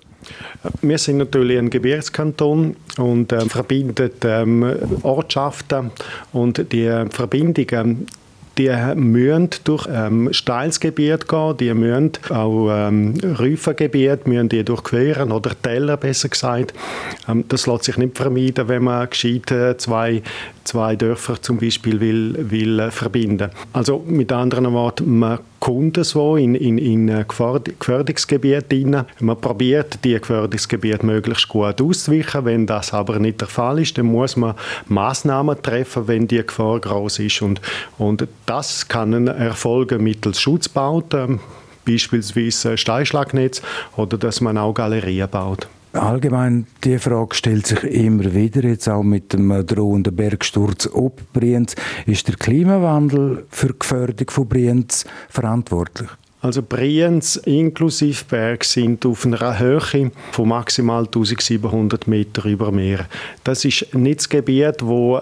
Wir 0.81 0.97
sind 0.97 1.17
natürlich 1.17 1.57
ein 1.59 1.69
Gebirgskanton 1.69 2.75
und 2.97 3.31
äh, 3.31 3.41
verbindet 3.41 4.25
ähm, 4.25 4.65
Ortschaften 5.03 5.91
und 6.33 6.71
die 6.71 7.05
Verbindungen 7.09 8.07
die 8.57 8.71
müssen 8.95 9.49
durch 9.63 9.87
ähm, 9.91 10.31
steiles 10.31 10.79
Gebiet 10.79 11.27
gehen, 11.27 11.57
die 11.57 11.73
müssen 11.73 12.11
auch 12.29 12.69
ähm, 12.71 13.13
Räufergebiet 13.39 14.27
müssen 14.27 14.49
die 14.49 14.63
durchqueren 14.63 15.31
oder 15.31 15.51
Teller 15.61 15.97
besser 15.97 16.29
gesagt. 16.29 16.73
Ähm, 17.27 17.45
das 17.47 17.67
lässt 17.67 17.85
sich 17.85 17.97
nicht 17.97 18.17
vermeiden, 18.17 18.67
wenn 18.67 18.83
man 18.83 19.09
gescheit 19.09 19.51
äh, 19.51 19.77
zwei, 19.77 20.21
zwei 20.63 20.95
Dörfer 20.95 21.41
zum 21.41 21.57
Beispiel 21.57 21.99
will, 21.99 22.35
will 22.49 22.79
äh, 22.79 22.91
verbinden. 22.91 23.49
Also 23.73 24.03
mit 24.07 24.31
anderen 24.31 24.71
Worten, 24.73 25.19
man 25.19 25.39
Kunden 25.65 26.03
so 26.03 26.37
in, 26.37 26.53
in, 26.53 26.77
in 26.77 27.25
Gefährdungsgebiete 27.27 29.03
Man 29.19 29.41
probiert, 29.41 29.97
die 30.03 30.13
Gefährdungsgebiete 30.13 31.03
möglichst 31.03 31.47
gut 31.47 31.81
auszuweichen. 31.81 32.45
Wenn 32.45 32.67
das 32.67 32.93
aber 32.93 33.17
nicht 33.17 33.41
der 33.41 33.47
Fall 33.47 33.79
ist, 33.79 33.97
dann 33.97 34.05
muss 34.05 34.35
man 34.35 34.53
Maßnahmen 34.89 35.59
treffen, 35.63 36.07
wenn 36.07 36.27
die 36.27 36.45
Gefahr 36.45 36.79
groß 36.79 37.17
ist. 37.17 37.41
Und, 37.41 37.61
und 37.97 38.27
das 38.45 38.87
kann 38.87 39.25
erfolgen 39.25 40.03
mittels 40.03 40.39
Schutzbauten, 40.39 41.39
beispielsweise 41.83 42.77
Steinschlagnetz 42.77 43.63
oder 43.95 44.19
dass 44.19 44.41
man 44.41 44.59
auch 44.59 44.75
Galerien 44.75 45.27
baut. 45.31 45.67
Allgemein, 45.95 46.67
die 46.83 46.99
Frage 46.99 47.33
stellt 47.35 47.67
sich 47.67 47.83
immer 47.83 48.33
wieder, 48.33 48.63
jetzt 48.63 48.89
auch 48.89 49.01
mit 49.01 49.31
dem 49.31 49.65
drohenden 49.65 50.15
Bergsturz 50.15 50.89
ob 50.91 51.21
Brienz. 51.31 51.75
Ist 52.05 52.27
der 52.27 52.35
Klimawandel 52.35 53.45
für 53.49 53.69
die 53.69 53.79
Gefährdung 53.79 54.29
von 54.29 54.47
Brienz 54.47 55.05
verantwortlich? 55.29 56.09
Also 56.45 56.61
Brienz 56.61 57.37
inklusive 57.37 58.23
Berg 58.29 58.65
sind 58.65 59.03
auf 59.07 59.25
einer 59.25 59.57
Höhe 59.57 60.11
von 60.31 60.47
maximal 60.47 61.05
1700 61.05 62.07
Meter 62.07 62.45
über 62.45 62.71
Meer. 62.71 63.07
Das 63.43 63.65
ist 63.65 63.95
nicht 63.95 64.19
das 64.19 64.29
Gebiet, 64.29 64.83
wo 64.83 65.19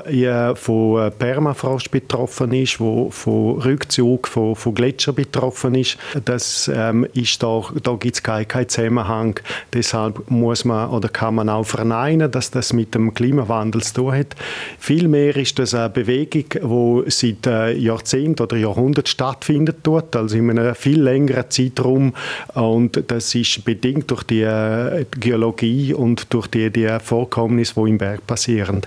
von 0.56 1.12
Permafrost 1.18 1.92
betroffen 1.92 2.51
ist, 2.51 2.82
wo 2.82 3.10
von 3.10 3.58
Rückzug 3.62 4.27
von, 4.27 4.58
von 4.58 4.75
Gletscher 4.75 5.13
betroffen 5.13 5.75
ist. 5.75 5.98
Das 6.25 6.70
ähm, 6.74 7.08
ist 7.13 7.42
da, 7.42 7.62
da 7.82 7.94
gibt 7.94 8.15
es 8.15 8.24
keinen 8.24 8.50
kein 8.50 8.68
Zusammenhang. 8.68 9.39
Deshalb 9.72 10.30
muss 10.30 10.65
man 10.65 10.89
oder 10.89 11.08
kann 11.08 11.36
man 11.36 11.48
auch 11.48 11.63
verneinen, 11.63 12.30
dass 12.30 12.51
das 12.51 12.74
mit 12.74 12.96
dem 12.96 13.13
Klimawandel 13.13 13.82
zu 13.82 13.94
tun 13.94 14.13
hat. 14.13 14.36
Vielmehr 14.77 15.38
ist 15.38 15.58
das 15.58 15.74
eine 15.74 15.89
Bewegung, 15.89 17.03
die 17.06 17.12
seit 17.12 17.48
äh, 17.48 17.72
Jahrzehnten 17.72 18.44
oder 18.44 18.58
Jahrhunderten 18.58 19.10
stattfindet 19.10 19.77
dort, 19.84 20.18
also 20.18 20.36
in 20.36 20.50
einem 20.50 20.75
viel 20.75 21.12
längeren 21.13 21.50
Zeitraum. 21.50 22.13
Und 22.53 23.03
das 23.08 23.34
ist 23.36 23.63
bedingt 23.65 24.10
durch 24.12 24.24
die 24.24 24.41
äh, 24.41 25.05
Geologie 25.20 25.93
und 25.93 26.34
durch 26.34 26.48
die, 26.48 26.70
die 26.70 26.88
Vorkommnisse, 27.01 27.75
die 27.75 27.89
im 27.89 27.98
Berg 27.98 28.25
passieren. 28.27 28.82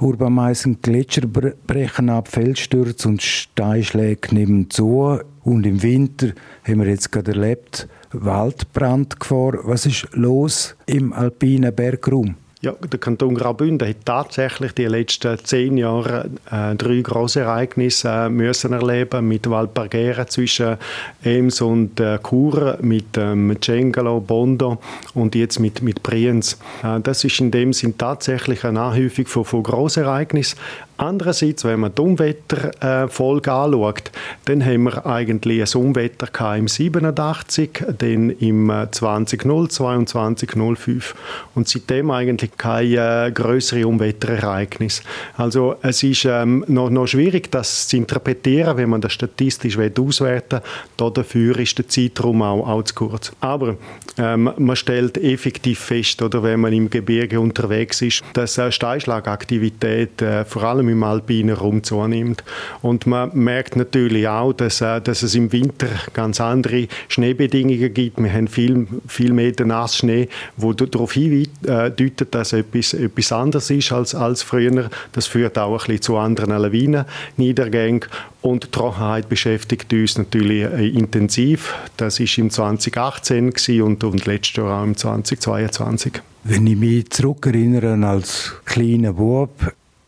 Urban 0.00 0.32
Meissen, 0.32 0.80
Gletscher 0.80 1.26
brechen 1.26 2.10
ab, 2.10 2.28
Felsstürze 2.28 3.08
und 3.08 3.22
Steinschläge 3.22 4.34
nehmen 4.34 4.70
zu. 4.70 5.18
Und 5.44 5.64
im 5.64 5.82
Winter 5.82 6.28
haben 6.64 6.80
wir 6.80 6.88
jetzt 6.88 7.12
gerade 7.12 7.32
erlebt, 7.32 7.88
Waldbrandgefahr. 8.12 9.60
Was 9.64 9.86
ist 9.86 10.08
los 10.12 10.76
im 10.86 11.12
alpinen 11.12 11.74
Bergraum? 11.74 12.34
Ja, 12.62 12.72
der 12.72 12.98
Kanton 12.98 13.34
Graubünden 13.34 13.86
hat 13.86 14.06
tatsächlich 14.06 14.72
die 14.72 14.86
letzten 14.86 15.38
zehn 15.44 15.76
Jahre 15.76 16.30
äh, 16.50 16.74
drei 16.74 17.02
große 17.02 17.40
Ereignisse 17.40 18.08
äh, 18.08 18.28
müssen 18.30 18.72
erleben 18.72 19.28
mit 19.28 19.48
Valpargera 19.48 20.26
zwischen 20.26 20.78
Ems 21.22 21.60
und 21.60 22.00
äh, 22.00 22.18
Chur, 22.26 22.78
mit 22.80 23.18
ähm, 23.18 23.54
Cengalo, 23.60 24.20
Bondo 24.20 24.78
und 25.12 25.34
jetzt 25.34 25.60
mit, 25.60 25.82
mit 25.82 26.02
Brienz. 26.02 26.58
Äh, 26.82 27.00
das 27.00 27.24
ist 27.24 27.40
in 27.40 27.50
dem 27.50 27.74
Sinn 27.74 27.98
tatsächlich 27.98 28.64
eine 28.64 28.80
Anhäufung 28.80 29.26
von, 29.26 29.44
von 29.44 29.62
Großereignissen. 29.62 30.58
Andererseits, 30.98 31.62
wenn 31.66 31.80
man 31.80 31.94
die 31.94 32.00
Umwetterfolge 32.00 33.50
äh, 33.50 33.52
anschaut, 33.52 34.10
dann 34.46 34.64
haben 34.64 34.84
wir 34.84 35.04
eigentlich 35.04 35.74
ein 35.74 35.82
Umwetter 35.82 36.56
im 36.56 36.68
87, 36.68 37.84
dann 37.98 38.30
im 38.30 38.72
2002 38.90 39.96
und 39.96 40.08
2005 40.08 41.14
und 41.54 41.68
seitdem 41.68 42.10
eigentlich 42.10 42.45
keine 42.56 43.26
äh, 43.26 43.30
größeren 43.30 43.84
Umwetterereignisse. 43.84 45.02
Also 45.36 45.76
es 45.82 46.02
ist 46.02 46.24
ähm, 46.24 46.64
noch, 46.68 46.90
noch 46.90 47.06
schwierig, 47.06 47.50
das 47.50 47.88
zu 47.88 47.96
interpretieren, 47.96 48.76
wenn 48.76 48.90
man 48.90 49.00
das 49.00 49.12
statistisch 49.12 49.78
auswerten 49.78 50.60
will. 50.98 51.10
Dafür 51.10 51.58
ist 51.58 51.78
der 51.78 51.88
Zeitraum 51.88 52.42
auch, 52.42 52.66
auch 52.66 52.82
zu 52.82 52.94
kurz. 52.94 53.32
Aber 53.40 53.76
ähm, 54.18 54.50
man 54.56 54.76
stellt 54.76 55.18
effektiv 55.18 55.78
fest, 55.78 56.22
oder 56.22 56.42
wenn 56.42 56.60
man 56.60 56.72
im 56.72 56.90
Gebirge 56.90 57.40
unterwegs 57.40 58.02
ist, 58.02 58.22
dass 58.32 58.58
äh, 58.58 58.72
Steinschlagaktivität 58.72 60.22
äh, 60.22 60.44
vor 60.44 60.64
allem 60.64 60.88
im 60.88 61.02
alpinen 61.02 61.54
Raum 61.54 61.82
zunimmt. 61.82 62.44
Und 62.82 63.06
man 63.06 63.30
merkt 63.34 63.76
natürlich 63.76 64.26
auch, 64.28 64.52
dass, 64.52 64.80
äh, 64.80 65.00
dass 65.00 65.22
es 65.22 65.34
im 65.34 65.52
Winter 65.52 65.88
ganz 66.12 66.40
andere 66.40 66.88
Schneebedingungen 67.08 67.92
gibt. 67.92 68.22
Wir 68.22 68.32
haben 68.32 68.48
viel, 68.48 68.86
viel 69.06 69.32
mehr 69.32 69.52
Nassschnee, 69.64 70.28
wo 70.56 70.72
darauf 70.72 71.12
hindeutet, 71.12 72.34
dass 72.36 72.52
etwas, 72.52 72.92
etwas 72.92 73.32
anders 73.32 73.70
ist 73.70 73.92
als, 73.92 74.14
als 74.14 74.42
früher. 74.42 74.90
Das 75.12 75.26
führt 75.26 75.58
auch 75.58 75.72
ein 75.72 75.78
bisschen 75.78 76.02
zu 76.02 76.16
anderen 76.18 76.58
Lawinenniedergängen. 76.58 78.04
Und 78.42 78.64
die 78.64 78.70
Trockenheit 78.70 79.28
beschäftigt 79.28 79.92
uns 79.92 80.18
natürlich 80.18 80.64
äh, 80.64 80.88
intensiv. 80.88 81.74
Das 81.96 82.20
war 82.20 82.38
im 82.38 82.50
2018 82.50 83.52
und, 83.80 84.04
und 84.04 84.26
letztes 84.26 84.56
Jahr 84.56 84.80
auch 84.80 84.84
im 84.84 84.96
2022. 84.96 86.20
Wenn 86.44 86.66
ich 86.66 86.76
mich 86.76 87.10
zurückerinnere 87.10 87.94
als 88.06 88.52
kleiner 88.66 89.14
Bub, 89.14 89.50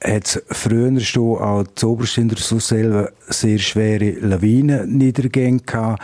hat 0.04 0.26
es 0.26 0.42
früher 0.50 1.00
schon 1.00 1.38
auch 1.38 1.64
zuoberst 1.74 2.18
in 2.18 2.28
der 2.28 2.38
Susselva 2.38 3.08
sehr 3.26 3.58
schwere 3.58 4.10
Lawinenniedergänge 4.20 5.60
gehabt. 5.60 6.02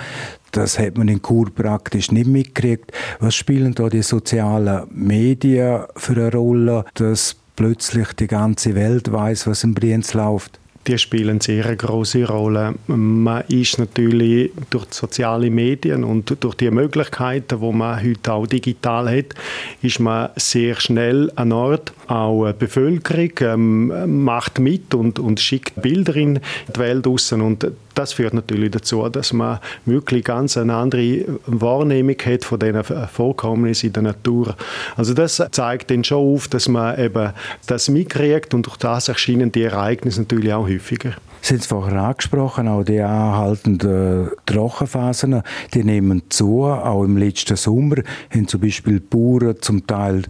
Das 0.55 0.79
hat 0.79 0.97
man 0.97 1.09
in 1.09 1.21
Chur 1.21 1.53
praktisch 1.53 2.13
nicht 2.13 2.29
mitgekriegt. 2.29 2.93
Was 3.19 3.35
spielen 3.35 3.75
da 3.75 3.89
die 3.89 4.03
sozialen 4.03 4.87
Medien 4.93 5.83
für 5.97 6.13
eine 6.13 6.33
Rolle, 6.33 6.85
dass 6.95 7.35
plötzlich 7.57 8.13
die 8.13 8.29
ganze 8.29 8.77
Welt 8.77 9.11
weiß, 9.11 9.49
was 9.49 9.65
im 9.65 9.75
Brienz 9.75 10.15
läuft? 10.15 10.61
Die 10.87 10.99
spielen 10.99 11.41
sehr 11.41 11.67
eine 11.67 11.77
große 11.77 12.27
Rolle. 12.27 12.75
Man 12.87 13.45
ist 13.49 13.79
natürlich 13.79 14.53
durch 14.71 14.87
die 14.87 14.95
sozialen 14.95 15.55
Medien 15.55 16.05
und 16.05 16.37
durch 16.41 16.55
die 16.55 16.71
Möglichkeiten, 16.71 17.61
die 17.61 17.73
man 17.73 18.03
heute 18.03 18.33
auch 18.33 18.47
digital 18.47 19.09
hat, 19.17 19.35
ist 19.83 20.01
man 20.01 20.31
sehr 20.37 20.79
schnell 20.81 21.31
an 21.37 21.53
Ort. 21.53 21.93
Auch 22.07 22.47
die 22.49 22.59
Bevölkerung 22.59 23.31
ähm, 23.41 24.25
macht 24.25 24.59
mit 24.59 24.95
und, 24.95 25.19
und 25.19 25.41
schickt 25.41 25.81
Bilder 25.81 26.17
in 26.17 26.41
die 26.69 26.79
Welt 26.79 27.07
raus. 27.07 27.33
Und 27.33 27.67
das 27.95 28.13
führt 28.13 28.35
natürlich 28.35 28.73
dazu, 28.73 29.09
dass 29.09 29.33
man 29.33 29.61
wirklich 29.87 30.25
ganz 30.25 30.57
eine 30.57 30.75
andere 30.75 31.25
Wahrnehmung 31.47 32.17
hat 32.25 32.45
von 32.45 32.59
diesen 32.59 32.83
Vorkommnissen 32.85 33.87
in 33.87 33.93
der 33.93 34.03
Natur. 34.03 34.57
Also 34.97 35.15
das 35.15 35.43
zeigt 35.53 35.91
dann 35.91 36.05
schon 36.05 36.35
auf, 36.35 36.49
dass 36.49 36.69
man 36.69 36.99
eben 36.99 37.33
das 37.67 37.89
mitkriegt 37.89 38.53
und 38.53 38.67
durch 38.67 38.77
das 38.77 39.09
erscheinen 39.09 39.53
die 39.53 39.63
Ereignisse 39.63 40.23
natürlich 40.23 40.53
auch 40.53 40.69
häufiger. 40.75 41.15
Sie 41.41 41.55
haben 41.55 41.61
es 41.61 41.67
vorher 41.67 42.03
angesprochen, 42.03 42.69
auch 42.69 42.85
die 42.85 43.01
anhaltenden 43.01 44.31
Trockenphasen, 44.47 45.43
die 45.75 45.85
nehmen 45.85 46.23
zu. 46.31 46.65
Auch 46.65 47.05
im 47.05 47.17
letzten 47.17 47.57
Sommer 47.57 47.97
haben 48.31 48.49
zum 48.49 48.61
Beispiel 48.61 49.01
Bauern 49.01 49.57
zum 49.61 49.87
Teil 49.87 50.23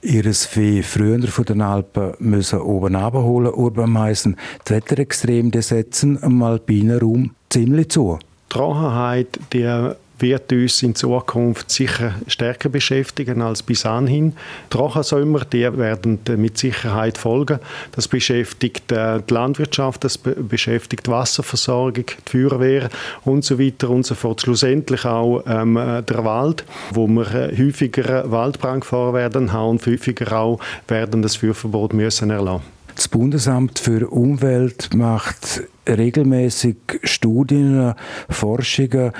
ihres 0.00 0.46
Vieh 0.46 0.82
früher 0.82 1.26
von 1.28 1.44
den 1.44 1.60
Alpen 1.60 2.14
müssen 2.18 2.60
oben 2.60 2.96
abholen, 2.96 3.52
Urbanmeisen. 3.52 4.36
Die 4.66 4.74
Wetterextreme 4.74 5.50
setzen 5.60 6.22
am 6.22 6.42
alpinen 6.42 6.98
Raum 6.98 7.34
ziemlich 7.50 7.90
zu. 7.90 8.18
Die 8.20 8.54
Trockenheit, 8.54 9.38
die 9.52 9.92
wird 10.24 10.50
uns 10.52 10.82
in 10.82 10.94
Zukunft 10.94 11.70
sicher 11.70 12.14
stärker 12.26 12.70
beschäftigen 12.70 13.42
als 13.42 13.62
bis 13.62 13.84
anhin. 13.84 14.32
Trockensommer, 14.70 15.44
die 15.44 15.70
werden 15.76 16.18
mit 16.36 16.56
Sicherheit 16.56 17.18
folgen. 17.18 17.60
Das 17.92 18.08
beschäftigt 18.08 18.90
äh, 18.90 19.20
die 19.20 19.34
Landwirtschaft, 19.34 20.02
das 20.02 20.16
beschäftigt 20.18 21.06
die 21.06 21.10
Wasserversorgung, 21.10 22.06
die 22.06 22.30
Feuerwehr 22.30 22.88
und 23.24 23.44
so 23.44 23.58
weiter 23.58 23.90
und 23.90 24.06
so 24.06 24.14
fort. 24.14 24.40
Schlussendlich 24.40 25.04
auch 25.04 25.44
ähm, 25.46 25.74
der 25.74 26.24
Wald, 26.24 26.64
wo 26.90 27.06
wir 27.06 27.30
äh, 27.30 27.56
häufiger 27.56 28.30
Waldbrandgefahr 28.30 29.12
werden 29.12 29.52
haben 29.52 29.70
und 29.70 29.86
häufiger 29.86 30.32
auch 30.32 30.58
werden 30.88 31.20
das 31.20 31.36
Feuerverbot 31.36 31.92
müssen 31.92 32.30
erlassen. 32.30 32.62
Das 32.94 33.08
Bundesamt 33.08 33.80
für 33.80 34.08
Umwelt 34.08 34.94
macht 34.94 35.64
regelmäßig 35.86 36.76
Studien, 37.02 37.94
Forschungen 38.28 39.12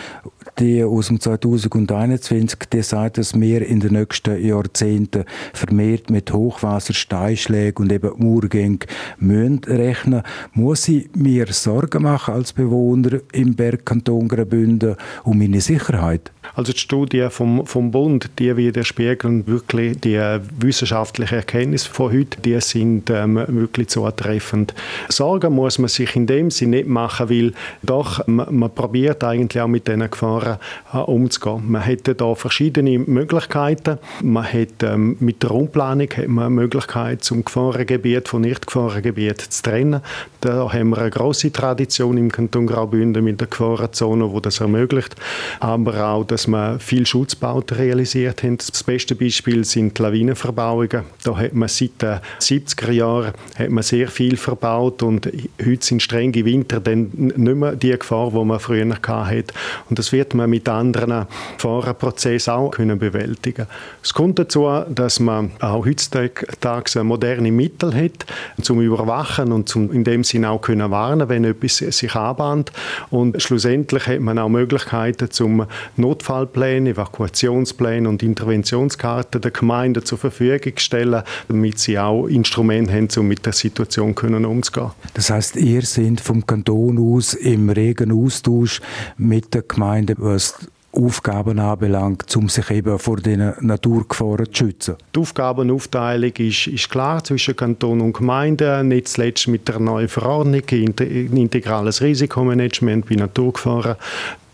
die 0.59 0.85
aus 0.85 1.09
dem 1.09 1.21
2021, 1.21 2.59
die 2.73 2.83
sagt, 2.83 3.18
dass 3.18 3.38
wir 3.38 3.66
in 3.66 3.80
den 3.80 3.94
nächsten 3.94 4.44
Jahrzehnten 4.44 5.25
vermehrt 5.52 6.11
mit 6.11 6.33
Hochwasser, 6.33 6.94
Steinschlägen 6.94 7.85
und 7.85 7.92
eben 7.92 8.12
Murgängen 8.16 8.80
müssen 9.18 9.61
rechnen. 9.64 10.23
Muss 10.52 10.88
ich 10.88 11.09
mir 11.14 11.47
Sorgen 11.49 12.02
machen 12.02 12.35
als 12.35 12.52
Bewohner 12.52 13.21
im 13.33 13.54
Bergkanton 13.54 14.28
Graubünden 14.28 14.97
um 15.25 15.38
meine 15.38 15.61
Sicherheit? 15.61 16.30
Also 16.54 16.73
die 16.73 16.78
Studie 16.78 17.26
vom, 17.30 17.66
vom 17.66 17.90
Bund, 17.90 18.30
die 18.38 18.56
widerspiegeln 18.56 19.47
wirklich 19.47 20.00
die 20.00 20.21
wissenschaftlichen 20.59 21.37
Erkenntnisse 21.37 21.88
von 21.88 22.12
heute, 22.12 22.40
die 22.40 22.61
sind 22.61 23.11
ähm, 23.11 23.37
wirklich 23.49 23.88
zutreffend. 23.88 24.75
Sorgen 25.09 25.54
muss 25.54 25.78
man 25.78 25.88
sich 25.88 26.14
in 26.14 26.26
dem 26.26 26.50
Sinne 26.54 26.76
nicht 26.76 26.88
machen, 26.88 27.30
weil 27.30 27.52
doch 27.82 28.26
man, 28.26 28.75
probiert 28.75 29.23
eigentlich 29.25 29.61
auch 29.62 29.68
mit 29.68 29.87
diesen 29.87 30.11
Gefahren 30.11 30.58
äh, 30.92 30.99
umzugehen. 30.99 31.70
Man 31.70 31.82
hätte 31.82 32.14
da 32.14 32.34
verschiedene 32.34 32.99
Möglichkeiten. 32.99 33.99
Man 34.23 34.44
hat 34.44 34.82
ähm, 34.82 35.16
mit 35.20 35.42
der 35.42 35.50
Raumplanung 35.50 36.08
hat 36.16 36.28
man 36.28 36.46
eine 36.46 36.54
Möglichkeit, 36.54 37.25
zum 37.25 37.44
Gefahrengebiet 37.44 38.28
von 38.28 38.42
Nicht-Gefahrengebiet 38.42 39.40
zu 39.40 39.62
trennen. 39.62 40.00
Da 40.40 40.73
haben 40.73 40.90
wir 40.90 40.99
eine 40.99 41.11
große 41.11 41.52
Tradition 41.52 42.16
im 42.18 42.30
Kanton 42.30 42.66
Graubünden 42.66 43.25
mit 43.25 43.40
der 43.40 43.49
Gefahrenzone, 43.49 44.30
wo 44.30 44.40
das 44.40 44.61
ermöglicht. 44.61 45.14
Aber 45.61 46.06
auch 46.06 46.25
dass 46.25 46.46
man 46.46 46.80
viel 46.80 47.06
Schutzbauten 47.06 47.76
realisiert 47.76 48.42
hat. 48.42 48.68
Das 48.68 48.82
beste 48.82 49.14
Beispiel 49.14 49.64
sind 49.64 49.99
die 49.99 50.02
Lawinenverbauungen. 50.02 51.04
Da 51.23 51.37
hat 51.37 51.54
man 51.54 51.68
seit 51.68 52.02
den 52.02 52.20
70er 52.40 52.90
Jahren 52.90 53.32
hat 53.56 53.70
man 53.70 53.82
sehr 53.82 54.08
viel 54.08 54.37
verbaut 54.37 55.02
und 55.02 55.30
heute 55.64 55.84
sind 55.84 56.02
strenge 56.02 56.43
Winter 56.44 56.80
dann 56.80 57.10
nicht 57.14 57.38
mehr 57.38 57.76
die 57.76 57.90
Gefahr, 57.90 58.30
die 58.30 58.44
man 58.44 58.60
früher 58.60 58.86
hatte. 58.86 59.54
Und 59.88 59.98
das 59.98 60.12
wird 60.12 60.34
man 60.34 60.50
mit 60.50 60.68
anderen 60.68 61.26
Gefahrenprozessen 61.56 62.52
auch 62.52 62.70
können 62.70 62.98
bewältigen. 62.98 63.66
Es 64.02 64.12
kommt 64.12 64.38
dazu, 64.38 64.68
dass 64.88 65.20
man 65.20 65.52
auch 65.60 65.84
heutzutage 65.84 67.04
moderne 67.04 67.52
Mittel 67.52 67.94
hat, 67.94 68.26
zum 68.62 68.80
Überwachen 68.80 69.52
und 69.52 69.68
zum 69.68 69.92
in 69.92 70.04
dem 70.04 70.24
Sinne 70.24 70.50
auch 70.50 70.60
können 70.60 70.90
warnen, 70.90 71.28
wenn 71.28 71.44
etwas 71.44 71.78
sich 71.78 72.14
anbahnt. 72.14 72.72
Und 73.10 73.40
schlussendlich 73.40 74.06
hat 74.06 74.20
man 74.20 74.38
auch 74.38 74.48
Möglichkeiten 74.48 75.30
zum 75.30 75.66
Notfallpläne, 75.96 76.90
Evakuationspläne 76.90 78.08
und 78.08 78.22
Interventionskarten 78.22 79.40
der 79.40 79.50
Gemeinden 79.50 80.04
zur 80.04 80.18
Verfügung 80.18 80.72
stellen, 80.76 81.22
damit 81.48 81.78
sie 81.78 81.98
auch 81.98 82.26
Instrumente 82.26 82.92
haben, 82.92 83.08
um 83.16 83.28
mit 83.28 83.46
der 83.46 83.52
Situation 83.52 84.14
umzugehen. 84.14 84.90
Das 85.14 85.30
heißt, 85.30 85.56
ihr 85.56 85.82
seid 85.82 86.20
vom 86.35 86.47
Kanton 86.47 86.99
aus 86.99 87.35
im 87.35 87.71
regen 87.71 88.11
Austausch 88.11 88.81
mit 89.17 89.55
der 89.55 89.62
Gemeinde, 89.62 90.14
was 90.19 90.57
Aufgaben 90.93 91.61
anbelangt, 91.61 92.37
um 92.37 92.49
sich 92.49 92.71
eben 92.71 92.99
vor 92.99 93.17
den 93.17 93.53
Naturgefahren 93.61 94.47
zu 94.47 94.64
schützen? 94.64 94.97
Die 95.14 95.21
Aufgabenaufteilung 95.21 96.33
ist, 96.38 96.67
ist 96.67 96.91
klar 96.91 97.23
zwischen 97.23 97.55
Kanton 97.55 98.00
und 98.00 98.14
Gemeinde, 98.14 98.83
nicht 98.83 99.09
zuletzt 99.09 99.49
mit 99.49 99.69
der 99.69 99.79
neuen 99.79 100.09
Verordnung, 100.09 100.62
integrales 100.69 102.00
Risikomanagement 102.00 103.09
bei 103.09 103.14
Naturgefahren. 103.17 103.97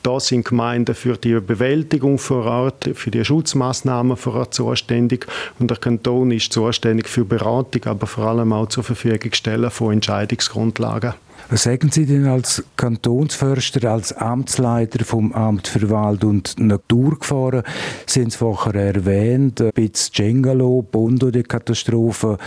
Da 0.03 0.19
sind 0.19 0.47
Gemeinden 0.47 0.95
für 0.95 1.19
die 1.19 1.41
Bewältigung 1.41 2.19
vor 2.19 2.47
Ort, 2.47 2.91
für 2.95 3.11
die 3.11 3.25
Schutzmaßnahmen 3.25 4.17
vor 4.17 4.35
Ort 4.35 4.55
zuständig 4.55 5.27
und 5.59 5.71
der 5.71 5.77
Kanton 5.77 6.31
ist 6.31 6.53
zuständig 6.55 7.09
für 7.09 7.27
Beratung, 7.27 7.85
aber 7.85 8.07
vor 8.07 8.27
allem 8.27 8.55
auch 8.55 8.69
zur 8.69 8.85
Verfügung 8.85 9.33
stellen 9.35 9.71
von 9.71 9.93
Entscheidungsgrundlagen. 9.93 11.13
Was 11.52 11.64
sagen 11.64 11.90
Sie 11.90 12.07
denn 12.07 12.28
als 12.28 12.62
Kantonsförster, 12.76 13.90
als 13.90 14.12
Amtsleiter 14.12 15.04
vom 15.04 15.33
Amt 15.33 15.66
für 15.66 15.90
Wald 15.90 16.23
und 16.23 16.61
Naturgefahren? 16.61 17.64
Sie 18.07 18.21
haben 18.21 18.28
es 18.28 18.37
vorher 18.37 18.95
erwähnt, 18.95 19.61
bisschen 19.75 20.14
Cengalo, 20.14 20.83
Bondo, 20.83 21.33
die 21.33 21.42
Katastrophe, 21.42 22.38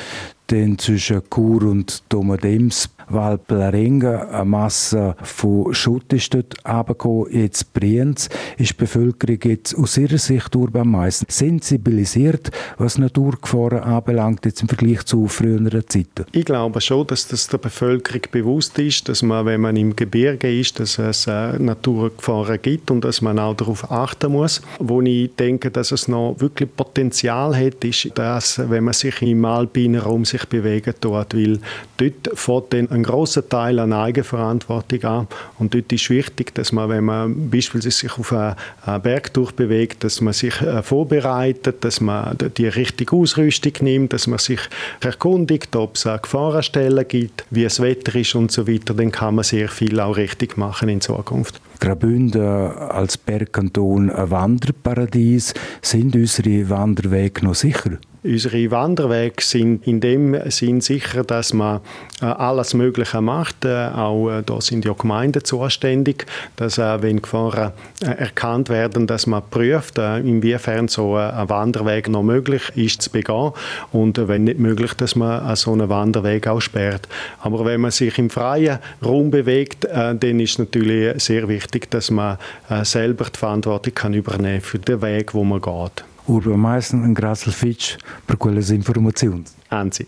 dann 0.47 0.77
zwischen 0.79 1.21
Chur 1.29 1.63
und 1.63 2.01
Domadems 2.07 2.89
weil 3.13 3.37
Plarenga 3.37 4.29
eine 4.29 4.45
Masse 4.45 5.15
von 5.21 5.73
Schutt 5.73 6.11
ist 6.13 6.33
dort 6.33 6.55
runtergekommen. 6.65 7.27
Jetzt 7.31 7.73
Brienz 7.73 8.29
ist 8.57 8.71
die 8.71 8.77
Bevölkerung 8.77 9.39
jetzt 9.43 9.75
aus 9.77 9.97
ihrer 9.97 10.17
Sicht 10.17 10.55
am 10.55 10.91
meisten 10.91 11.25
sensibilisiert, 11.29 12.51
was 12.77 12.97
Naturgefahren 12.97 13.79
anbelangt, 13.79 14.45
jetzt 14.45 14.61
im 14.61 14.67
Vergleich 14.67 15.03
zu 15.03 15.27
früheren 15.27 15.87
Zeiten. 15.87 16.25
Ich 16.31 16.45
glaube 16.45 16.81
schon, 16.81 17.07
dass 17.07 17.27
das 17.27 17.47
der 17.47 17.57
Bevölkerung 17.57 18.21
bewusst 18.31 18.77
ist, 18.79 19.09
dass 19.09 19.21
man, 19.21 19.45
wenn 19.45 19.61
man 19.61 19.75
im 19.75 19.95
Gebirge 19.95 20.59
ist, 20.59 20.79
dass 20.79 20.97
es 20.97 21.27
äh, 21.27 21.59
Naturgefahren 21.59 22.61
gibt 22.61 22.91
und 22.91 23.03
dass 23.03 23.21
man 23.21 23.39
auch 23.39 23.55
darauf 23.55 23.91
achten 23.91 24.31
muss. 24.31 24.61
Wo 24.79 25.01
ich 25.01 25.35
denke, 25.35 25.71
dass 25.71 25.91
es 25.91 26.07
noch 26.07 26.35
wirklich 26.39 26.69
Potenzial 26.75 27.55
hat, 27.55 27.83
ist, 27.83 28.09
dass, 28.15 28.59
wenn 28.69 28.85
man 28.85 28.93
sich 28.93 29.21
im 29.21 29.45
alpinen 29.45 30.01
Raum 30.01 30.25
sich 30.25 30.45
bewegen 30.45 30.93
tut, 30.99 31.35
weil 31.35 31.59
dort 31.97 32.37
vor 32.37 32.61
den 32.61 32.87
einen 33.03 33.11
grossen 33.11 33.47
Teil 33.49 33.79
an 33.79 33.93
Eigenverantwortung 33.93 35.03
an. 35.03 35.27
Und 35.59 35.73
dort 35.73 35.91
ist 35.91 36.09
wichtig, 36.09 36.53
dass 36.55 36.71
man, 36.71 36.89
wenn 36.89 37.03
man 37.03 37.49
beispielsweise 37.49 37.97
sich 37.97 38.17
auf 38.17 38.33
einen 38.33 39.01
Berg 39.01 39.33
durchbewegt, 39.33 40.03
dass 40.03 40.21
man 40.21 40.33
sich 40.33 40.61
äh, 40.61 40.81
vorbereitet, 40.81 41.83
dass 41.83 42.01
man 42.01 42.37
die 42.57 42.67
richtige 42.67 43.15
Ausrüstung 43.15 43.73
nimmt, 43.81 44.13
dass 44.13 44.27
man 44.27 44.39
sich 44.39 44.59
erkundigt, 45.01 45.75
ob 45.75 45.95
es 45.95 46.07
Gefahrenstellen 46.21 47.07
gibt, 47.07 47.45
wie 47.49 47.63
das 47.63 47.81
Wetter 47.81 48.15
ist 48.15 48.35
und 48.35 48.51
so 48.51 48.67
weiter. 48.67 48.93
Dann 48.93 49.11
kann 49.11 49.35
man 49.35 49.43
sehr 49.43 49.69
viel 49.69 49.99
auch 49.99 50.17
richtig 50.17 50.57
machen 50.57 50.89
in 50.89 51.01
Zukunft. 51.01 51.61
Graubünden 51.79 52.41
als 52.41 53.17
Bergkanton 53.17 54.09
ein 54.09 54.31
Wanderparadies. 54.31 55.53
Sind 55.81 56.15
unsere 56.15 56.69
Wanderwege 56.69 57.43
noch 57.43 57.55
sicher? 57.55 57.97
Unsere 58.25 58.71
Wanderwege 58.71 59.43
sind 59.43 59.85
in 59.85 59.99
dem 59.99 60.49
Sinn 60.49 60.79
sicher, 60.79 61.25
dass 61.25 61.51
man 61.51 61.81
äh, 62.21 62.25
alles 62.25 62.73
Mögliche 62.73 63.19
macht. 63.19 63.65
Äh, 63.65 63.89
auch 63.93 64.29
äh, 64.29 64.43
da 64.45 64.61
sind 64.61 64.85
ja 64.85 64.93
Gemeinden 64.93 65.43
zuständig, 65.43 66.25
dass 66.55 66.77
wenn 66.77 67.21
Gefahren 67.21 67.73
erkannt 68.01 68.69
werden, 68.69 69.07
dass 69.07 69.27
man 69.27 69.43
prüft, 69.49 69.97
inwiefern 69.97 70.87
so 70.87 71.15
ein 71.15 71.49
Wanderweg 71.49 72.07
noch 72.07 72.23
möglich 72.23 72.63
ist 72.75 73.01
zu 73.01 73.09
begehen 73.11 73.51
und 73.91 74.17
wenn 74.27 74.45
nicht 74.45 74.59
möglich, 74.59 74.93
dass 74.93 75.15
man 75.15 75.55
so 75.55 75.73
einen 75.73 75.89
Wanderweg 75.89 76.47
auch 76.47 76.61
sperrt. 76.61 77.07
Aber 77.41 77.65
wenn 77.65 77.81
man 77.81 77.91
sich 77.91 78.17
im 78.17 78.29
freien 78.29 78.79
Raum 79.03 79.31
bewegt, 79.31 79.85
dann 79.85 80.39
ist 80.39 80.59
natürlich 80.59 81.21
sehr 81.23 81.47
wichtig, 81.47 81.89
dass 81.91 82.11
man 82.11 82.37
selber 82.83 83.25
die 83.25 83.39
Verantwortung 83.39 83.93
kann 83.93 84.13
übernehmen 84.13 84.61
für 84.61 84.79
den 84.79 85.01
Weg, 85.01 85.33
wo 85.33 85.43
man 85.43 85.61
geht. 85.61 86.03
Urban 86.27 86.59
Meissen 86.59 87.03
und 87.03 87.15
Grassel 87.15 87.51
Fitch 87.51 87.97
per 88.25 88.37
quelle 88.37 88.61
Informationen. 88.61 89.45
Anzi. 89.69 90.07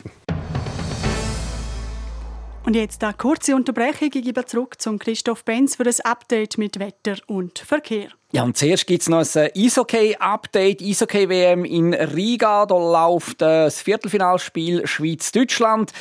Und 2.65 2.75
jetzt 2.75 3.03
eine 3.03 3.13
kurze 3.13 3.55
Unterbrechung. 3.55 4.09
Ich 4.13 4.23
gebe 4.23 4.43
zurück 4.45 4.81
zum 4.81 4.97
Christoph 4.97 5.45
Benz 5.45 5.75
für 5.75 5.83
ein 5.83 5.93
Update 6.03 6.57
mit 6.57 6.79
Wetter 6.79 7.15
und 7.27 7.59
Verkehr. 7.59 8.07
Ja, 8.31 8.43
und 8.43 8.57
zuerst 8.57 8.87
gibt 8.87 9.03
es 9.03 9.09
noch 9.09 9.19
ein 9.19 9.49
Eishockey-Update. 9.55 10.81
Eishockey-WM 10.81 11.63
in 11.63 11.93
Riga. 11.93 12.65
Da 12.65 12.75
läuft 12.75 13.41
das 13.41 13.81
Viertelfinalspiel 13.81 14.87
Schweiz-Deutschland. 14.87 15.91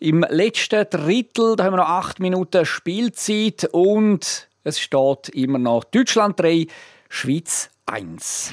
Im 0.00 0.24
letzten 0.28 0.86
Drittel 0.90 1.56
da 1.56 1.64
haben 1.64 1.74
wir 1.74 1.78
noch 1.78 1.88
acht 1.88 2.20
Minuten 2.20 2.64
Spielzeit 2.64 3.68
und 3.72 4.48
es 4.64 4.80
steht 4.80 5.28
immer 5.30 5.58
noch 5.58 5.84
Deutschland 5.84 6.38
3, 6.38 6.66
Schweiz 7.08 7.70
1. 7.86 8.52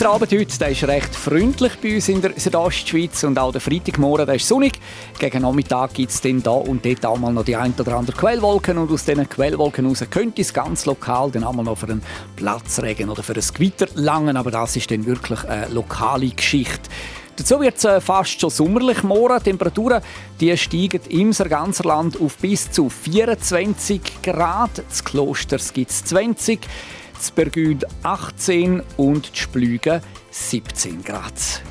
Der 0.00 0.10
Abend 0.10 0.32
heute 0.32 0.58
der 0.58 0.70
ist 0.70 0.82
recht 0.84 1.14
freundlich 1.14 1.72
bei 1.80 1.94
uns 1.94 2.08
in 2.08 2.20
der 2.20 2.32
Südostschweiz 2.36 3.22
und 3.22 3.38
auch 3.38 3.52
der 3.52 3.60
Freitagmorgen 3.60 4.26
der 4.26 4.34
ist 4.34 4.48
sonnig. 4.48 4.72
Gegen 5.20 5.42
Nachmittag 5.42 5.94
gibt 5.94 6.10
es 6.10 6.20
dann 6.20 6.42
da 6.42 6.50
und 6.50 6.84
dort 6.84 7.06
auch 7.06 7.16
mal 7.16 7.32
noch 7.32 7.44
die 7.44 7.54
ein 7.54 7.74
oder 7.78 7.96
andere 7.96 8.16
Quellwolken 8.16 8.76
und 8.76 8.90
aus 8.90 9.04
diesen 9.04 9.28
Quellwolken 9.28 9.86
raus 9.86 10.04
könnte 10.10 10.42
es 10.42 10.52
ganz 10.52 10.84
lokal 10.86 11.30
dann 11.30 11.44
auch 11.44 11.52
mal 11.52 11.62
noch 11.62 11.78
für 11.78 11.86
einen 11.86 12.02
Platzregen 12.34 13.08
oder 13.08 13.22
für 13.22 13.34
ein 13.34 13.44
Gewitter 13.54 13.86
langen, 13.94 14.36
aber 14.36 14.50
das 14.50 14.74
ist 14.74 14.90
dann 14.90 15.06
wirklich 15.06 15.44
eine 15.44 15.68
lokale 15.68 16.28
Geschichte. 16.28 16.90
Dazu 17.36 17.60
wird 17.60 17.76
es 17.76 17.84
äh, 17.84 18.00
fast 18.00 18.40
schon 18.40 18.50
sommerlich 18.50 19.02
morgen. 19.02 19.38
Die 19.38 19.44
Temperaturen 19.44 20.02
die 20.40 20.56
steigen 20.56 21.00
im 21.08 21.32
ganzen 21.32 21.84
Land 21.84 22.20
auf 22.20 22.36
bis 22.38 22.70
zu 22.70 22.88
24 22.88 24.22
Grad. 24.22 24.82
Das 24.88 25.04
Klosters 25.04 25.72
gibt 25.72 25.90
es 25.90 26.04
20 26.04 26.60
das 27.14 27.30
Bergüd 27.30 27.84
18 28.02 28.82
und 28.96 29.34
die 29.34 29.38
Splüge 29.38 30.00
17 30.30 31.02
Grad. 31.02 31.62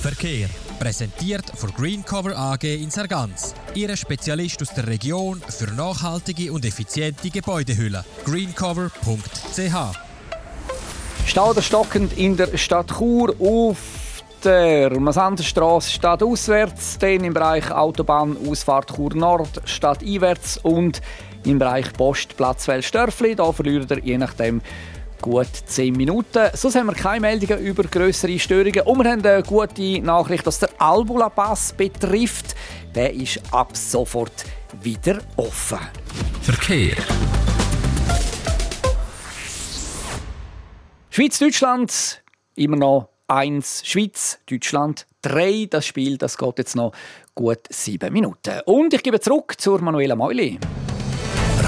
Verkehr. 0.00 0.48
Präsentiert 0.78 1.50
von 1.56 1.72
Greencover 1.72 2.36
AG 2.36 2.64
in 2.64 2.90
Sargans. 2.90 3.54
Ihre 3.74 3.96
Spezialist 3.96 4.60
aus 4.60 4.74
der 4.74 4.86
Region 4.86 5.40
für 5.48 5.72
nachhaltige 5.72 6.52
und 6.52 6.66
effiziente 6.66 7.30
Gebäudehülle. 7.30 8.04
greencover.ch 8.24 9.96
Stau 11.26 11.50
oder 11.50 11.62
stockend 11.62 12.16
in 12.18 12.36
der 12.36 12.56
Stadt 12.58 12.92
Chur 12.98 13.34
auf 13.40 13.78
der 14.44 14.98
Masanderstraße 15.00 15.90
statt 15.90 16.22
auswärts, 16.22 16.98
dann 16.98 17.24
im 17.24 17.34
Bereich 17.34 17.70
Autobahn 17.70 18.36
Ausfahrt 18.48 18.94
Chur 18.94 19.14
Nord 19.14 19.60
statt 19.64 20.02
einwärts 20.04 20.58
und 20.58 21.00
im 21.46 21.58
Bereich 21.58 21.92
Post 21.92 22.36
Platzwell 22.36 22.82
Störfli. 22.82 23.34
Da 23.34 23.50
verliert 23.52 23.90
er 23.90 23.98
je 23.98 24.18
nachdem 24.18 24.60
gut 25.20 25.48
10 25.66 25.96
Minuten. 25.96 26.50
Sonst 26.52 26.74
haben 26.74 26.86
wir 26.86 26.94
keine 26.94 27.20
Meldungen 27.20 27.64
über 27.64 27.84
größere 27.84 28.38
Störungen. 28.38 28.82
Und 28.82 29.02
wir 29.02 29.10
haben 29.10 29.24
eine 29.24 29.42
gute 29.42 30.00
Nachricht, 30.00 30.46
was 30.46 30.58
der 30.58 30.70
Albula 30.78 31.28
Pass 31.28 31.72
betrifft. 31.72 32.54
Der 32.94 33.12
ist 33.14 33.40
ab 33.52 33.76
sofort 33.76 34.44
wieder 34.82 35.18
offen. 35.36 35.78
Verkehr. 36.42 36.96
Schweiz-Deutschland 41.10 42.22
immer 42.56 42.76
noch 42.76 43.08
1. 43.28 43.82
Schweiz, 43.84 44.38
Deutschland 44.50 45.06
3. 45.22 45.66
Das 45.70 45.86
Spiel 45.86 46.18
das 46.18 46.36
geht 46.36 46.58
jetzt 46.58 46.76
noch 46.76 46.92
gut 47.34 47.60
7 47.68 48.12
Minuten. 48.12 48.60
Und 48.66 48.92
ich 48.92 49.02
gebe 49.02 49.20
zurück 49.20 49.54
zur 49.58 49.80
Manuela 49.80 50.14
Meuli. 50.14 50.58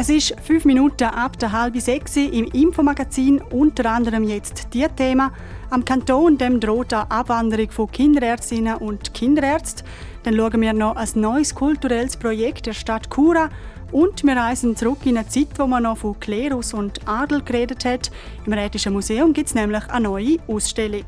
Es 0.00 0.08
ist 0.08 0.34
fünf 0.42 0.64
Minuten 0.64 1.04
ab 1.04 1.38
der 1.38 1.52
halben 1.52 1.78
sechs 1.78 2.16
im 2.16 2.46
Infomagazin, 2.46 3.42
unter 3.50 3.84
anderem 3.90 4.24
jetzt 4.24 4.68
die 4.72 4.86
Thema. 4.96 5.30
Am 5.68 5.84
Kanton 5.84 6.38
dem 6.38 6.58
droht 6.58 6.94
eine 6.94 7.10
Abwanderung 7.10 7.70
von 7.70 7.90
Kinderärztinnen 7.90 8.76
und 8.76 9.12
Kinderärzten. 9.12 9.86
Dann 10.22 10.36
schauen 10.36 10.58
wir 10.58 10.72
noch 10.72 10.96
ein 10.96 11.08
neues 11.16 11.54
kulturelles 11.54 12.16
Projekt 12.16 12.64
der 12.64 12.72
Stadt 12.72 13.10
Chura 13.10 13.50
und 13.92 14.24
wir 14.24 14.36
reisen 14.36 14.74
zurück 14.74 15.04
in 15.04 15.18
eine 15.18 15.28
Zeit, 15.28 15.48
wo 15.58 15.66
man 15.66 15.82
noch 15.82 15.98
von 15.98 16.18
Klerus 16.18 16.72
und 16.72 17.06
Adel 17.06 17.42
geredet 17.42 17.84
hat. 17.84 18.10
Im 18.46 18.54
Rätischen 18.54 18.94
Museum 18.94 19.34
gibt 19.34 19.48
es 19.48 19.54
nämlich 19.54 19.86
eine 19.90 20.04
neue 20.04 20.38
Ausstellung. 20.48 21.04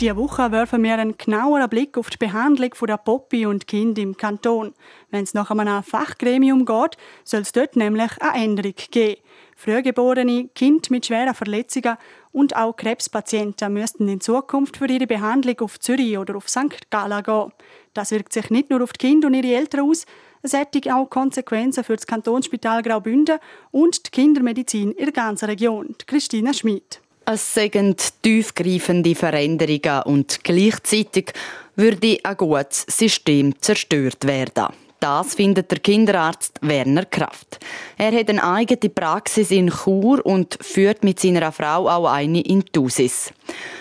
Diese 0.00 0.16
Woche 0.16 0.50
werfen 0.50 0.82
wir 0.82 0.94
einen 0.94 1.18
genaueren 1.18 1.68
Blick 1.68 1.98
auf 1.98 2.08
die 2.08 2.16
Behandlung 2.16 2.70
der 2.88 2.96
Poppy 2.96 3.44
und 3.44 3.66
Kind 3.66 3.98
im 3.98 4.16
Kanton. 4.16 4.72
Wenn 5.10 5.24
es 5.24 5.34
nach 5.34 5.50
einem 5.50 5.82
Fachgremium 5.82 6.64
geht, 6.64 6.96
soll 7.22 7.42
es 7.42 7.52
dort 7.52 7.76
nämlich 7.76 8.10
eine 8.18 8.42
Änderung 8.42 8.72
geben. 8.90 9.20
Frühgeborene, 9.56 10.48
Kinder 10.54 10.88
mit 10.88 11.04
schweren 11.04 11.34
Verletzungen 11.34 11.98
und 12.32 12.56
auch 12.56 12.76
Krebspatienten 12.76 13.74
müssten 13.74 14.08
in 14.08 14.22
Zukunft 14.22 14.78
für 14.78 14.86
ihre 14.86 15.06
Behandlung 15.06 15.60
auf 15.60 15.78
Zürich 15.78 16.16
oder 16.16 16.34
auf 16.34 16.48
St. 16.48 16.88
Gallen 16.88 17.22
gehen. 17.22 17.52
Das 17.92 18.10
wirkt 18.10 18.32
sich 18.32 18.48
nicht 18.48 18.70
nur 18.70 18.82
auf 18.82 18.94
die 18.94 19.06
Kinder 19.06 19.26
und 19.26 19.34
ihre 19.34 19.54
Eltern 19.54 19.80
aus, 19.82 20.06
es 20.40 20.54
hätte 20.54 20.96
auch 20.96 21.10
Konsequenzen 21.10 21.84
für 21.84 21.96
das 21.96 22.06
Kantonsspital 22.06 22.82
Graubünden 22.82 23.38
und 23.70 24.06
die 24.06 24.10
Kindermedizin 24.10 24.92
in 24.92 25.04
der 25.04 25.12
ganzen 25.12 25.44
Region. 25.44 25.94
Christina 26.06 26.54
Schmid. 26.54 27.02
Es 27.32 27.54
sind 27.54 28.22
tiefgreifende 28.22 29.14
Veränderungen 29.14 30.02
und 30.02 30.42
gleichzeitig 30.42 31.32
würde 31.76 32.18
ein 32.24 32.36
gutes 32.36 32.84
System 32.88 33.54
zerstört 33.60 34.26
werden. 34.26 34.66
Das 34.98 35.36
findet 35.36 35.70
der 35.70 35.78
Kinderarzt 35.78 36.58
Werner 36.60 37.04
Kraft. 37.04 37.60
Er 37.96 38.10
hat 38.10 38.28
eine 38.30 38.42
eigene 38.42 38.90
Praxis 38.90 39.52
in 39.52 39.70
Chur 39.70 40.26
und 40.26 40.58
führt 40.60 41.04
mit 41.04 41.20
seiner 41.20 41.52
Frau 41.52 41.88
auch 41.88 42.10
eine 42.10 42.40
in 42.40 42.64
Thusis. 42.64 43.32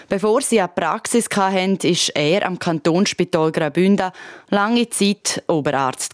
Bevor 0.07 0.41
sie 0.41 0.61
eine 0.61 0.67
Praxis 0.67 1.25
hatten, 1.35 1.81
war 1.81 2.15
er 2.15 2.45
am 2.45 2.59
Kantonsspital 2.59 3.51
Graubünden 3.51 4.11
lange 4.49 4.87
Zeit 4.91 5.41
Oberarzt 5.47 6.13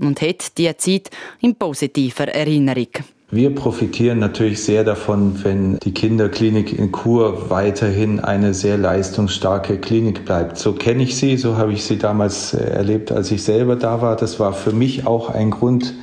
und 0.00 0.22
hat 0.22 0.56
diese 0.56 0.76
Zeit 0.78 1.10
in 1.42 1.56
positiver 1.56 2.28
Erinnerung. 2.28 2.88
Wir 3.32 3.54
profitieren 3.54 4.18
natürlich 4.18 4.64
sehr 4.64 4.82
davon, 4.82 5.44
wenn 5.44 5.78
die 5.78 5.94
Kinderklinik 5.94 6.76
in 6.76 6.90
Chur 6.90 7.48
weiterhin 7.48 8.18
eine 8.18 8.54
sehr 8.54 8.76
leistungsstarke 8.76 9.78
Klinik 9.78 10.24
bleibt. 10.24 10.58
So 10.58 10.72
kenne 10.72 11.04
ich 11.04 11.16
sie, 11.16 11.36
so 11.36 11.56
habe 11.56 11.72
ich 11.72 11.84
sie 11.84 11.96
damals 11.96 12.54
äh, 12.54 12.64
erlebt, 12.64 13.12
als 13.12 13.30
ich 13.30 13.44
selber 13.44 13.76
da 13.76 14.02
war. 14.02 14.16
Das 14.16 14.40
war 14.40 14.52
für 14.52 14.72
mich 14.72 15.06
auch 15.06 15.30
ein 15.30 15.50
Grund, 15.50 15.94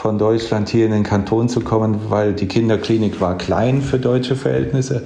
von 0.00 0.18
Deutschland 0.18 0.70
hier 0.70 0.86
in 0.86 0.92
den 0.92 1.02
Kanton 1.02 1.50
zu 1.50 1.60
kommen, 1.60 1.98
weil 2.08 2.32
die 2.32 2.48
Kinderklinik 2.48 3.20
war 3.20 3.36
klein 3.36 3.82
für 3.82 3.98
deutsche 3.98 4.34
Verhältnisse, 4.34 5.02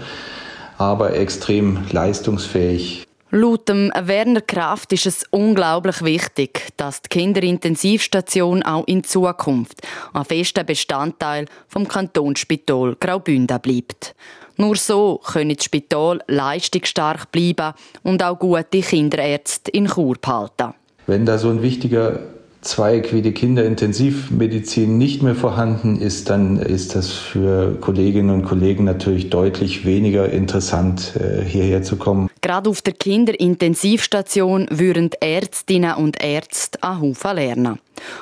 aber 0.78 1.16
extrem 1.16 1.78
leistungsfähig. 1.90 3.03
Laut 3.36 3.68
Werner 3.68 4.42
Kraft 4.42 4.92
ist 4.92 5.06
es 5.06 5.24
unglaublich 5.32 6.04
wichtig, 6.04 6.68
dass 6.76 7.02
die 7.02 7.08
Kinderintensivstation 7.08 8.62
auch 8.62 8.86
in 8.86 9.02
Zukunft 9.02 9.82
ein 10.12 10.24
fester 10.24 10.62
Bestandteil 10.62 11.46
vom 11.66 11.88
Kantonsspital 11.88 12.94
Graubünden 13.00 13.60
bleibt. 13.60 14.14
Nur 14.56 14.76
so 14.76 15.20
können 15.32 15.56
das 15.56 15.64
Spital 15.64 16.20
leistungsstark 16.28 17.32
bleiben 17.32 17.74
und 18.04 18.22
auch 18.22 18.38
gute 18.38 18.80
Kinderärzte 18.82 19.72
in 19.72 19.88
Chur 19.88 20.14
behalten. 20.20 20.74
Wenn 21.08 21.26
da 21.26 21.36
so 21.36 21.50
ein 21.50 21.60
wichtiger 21.60 22.20
Zweig 22.64 23.12
wie 23.12 23.20
die 23.20 23.32
Kinderintensivmedizin 23.32 24.96
nicht 24.96 25.22
mehr 25.22 25.34
vorhanden 25.34 26.00
ist, 26.00 26.30
dann 26.30 26.58
ist 26.58 26.96
das 26.96 27.12
für 27.12 27.74
Kolleginnen 27.80 28.30
und 28.30 28.44
Kollegen 28.44 28.84
natürlich 28.84 29.28
deutlich 29.28 29.84
weniger 29.84 30.30
interessant, 30.30 31.12
äh, 31.16 31.44
hierher 31.44 31.82
zu 31.82 31.96
kommen. 31.96 32.30
Gerade 32.40 32.70
auf 32.70 32.80
der 32.80 32.94
Kinderintensivstation 32.94 34.66
würden 34.70 35.10
Ärztinnen 35.20 35.94
und 35.94 36.22
Ärzte 36.22 36.82
einen 36.82 37.02
Haufen 37.02 37.36
lernen. 37.36 37.78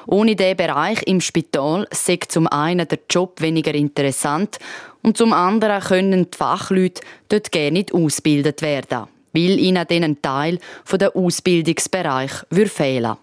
Ohne 0.06 0.34
diesen 0.34 0.56
Bereich 0.56 1.02
im 1.06 1.20
Spital 1.20 1.86
sei 1.92 2.18
zum 2.28 2.46
einen 2.48 2.86
der 2.88 2.98
Job 3.08 3.40
weniger 3.40 3.74
interessant 3.74 4.58
und 5.02 5.16
zum 5.16 5.32
anderen 5.32 5.80
können 5.80 6.26
die 6.30 6.36
Fachleute 6.36 7.00
dort 7.28 7.52
gerne 7.52 7.72
nicht 7.72 7.94
ausgebildet 7.94 8.60
werden, 8.62 9.06
weil 9.32 9.58
ihnen 9.58 9.86
ein 9.88 10.20
Teil 10.20 10.58
der 10.92 11.14
Ausbildungsbereich 11.14 12.32
fehlen 12.50 13.04
würde. 13.04 13.16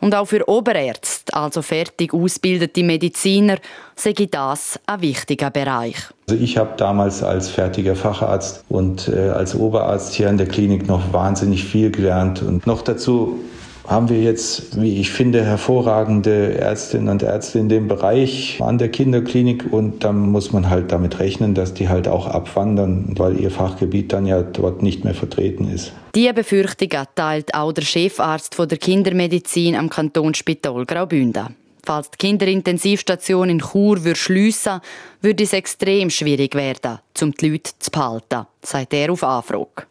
Und 0.00 0.14
auch 0.14 0.26
für 0.26 0.48
Oberärzte, 0.48 1.34
also 1.34 1.62
fertig 1.62 2.12
ausgebildete 2.12 2.82
Mediziner, 2.82 3.56
sei 3.96 4.12
das 4.12 4.78
ein 4.86 5.00
wichtiger 5.00 5.50
Bereich. 5.50 5.96
Also 6.28 6.42
ich 6.42 6.56
habe 6.56 6.74
damals 6.76 7.22
als 7.22 7.48
fertiger 7.48 7.96
Facharzt 7.96 8.64
und 8.68 9.08
äh, 9.08 9.30
als 9.30 9.54
Oberarzt 9.54 10.14
hier 10.14 10.28
an 10.28 10.38
der 10.38 10.48
Klinik 10.48 10.86
noch 10.86 11.12
wahnsinnig 11.12 11.64
viel 11.64 11.90
gelernt 11.90 12.42
und 12.42 12.66
noch 12.66 12.82
dazu 12.82 13.40
haben 13.86 14.08
wir 14.08 14.20
jetzt, 14.20 14.80
wie 14.80 14.98
ich 14.98 15.10
finde, 15.10 15.44
hervorragende 15.44 16.56
Ärztinnen 16.58 17.08
und 17.08 17.22
Ärzte 17.22 17.58
in 17.58 17.68
dem 17.68 17.86
Bereich 17.86 18.58
an 18.60 18.78
der 18.78 18.88
Kinderklinik 18.88 19.72
und 19.72 20.04
dann 20.04 20.30
muss 20.30 20.52
man 20.52 20.70
halt 20.70 20.90
damit 20.90 21.18
rechnen, 21.18 21.54
dass 21.54 21.74
die 21.74 21.88
halt 21.88 22.08
auch 22.08 22.26
abwandern, 22.26 23.14
weil 23.16 23.38
ihr 23.38 23.50
Fachgebiet 23.50 24.12
dann 24.12 24.26
ja 24.26 24.42
dort 24.42 24.82
nicht 24.82 25.04
mehr 25.04 25.14
vertreten 25.14 25.70
ist. 25.70 25.92
Diese 26.14 26.32
Befürchtung 26.32 26.90
teilt 27.14 27.54
auch 27.54 27.72
der 27.72 27.82
Chefarzt 27.82 28.58
der 28.58 28.78
Kindermedizin 28.78 29.76
am 29.76 29.90
Kantonsspital 29.90 30.86
Graubünden. 30.86 31.54
Falls 31.84 32.10
die 32.10 32.16
Kinderintensivstation 32.16 33.50
in 33.50 33.58
Chur 33.60 33.98
schliessen 34.14 34.80
würde 35.20 35.44
es 35.44 35.52
extrem 35.52 36.08
schwierig 36.08 36.54
werden, 36.54 36.98
um 37.20 37.32
die 37.32 37.50
Leute 37.50 37.72
zu 37.78 37.90
behalten, 37.90 38.46
sagt 38.62 38.94
er 38.94 39.12
auf 39.12 39.22
Anfrage. 39.22 39.84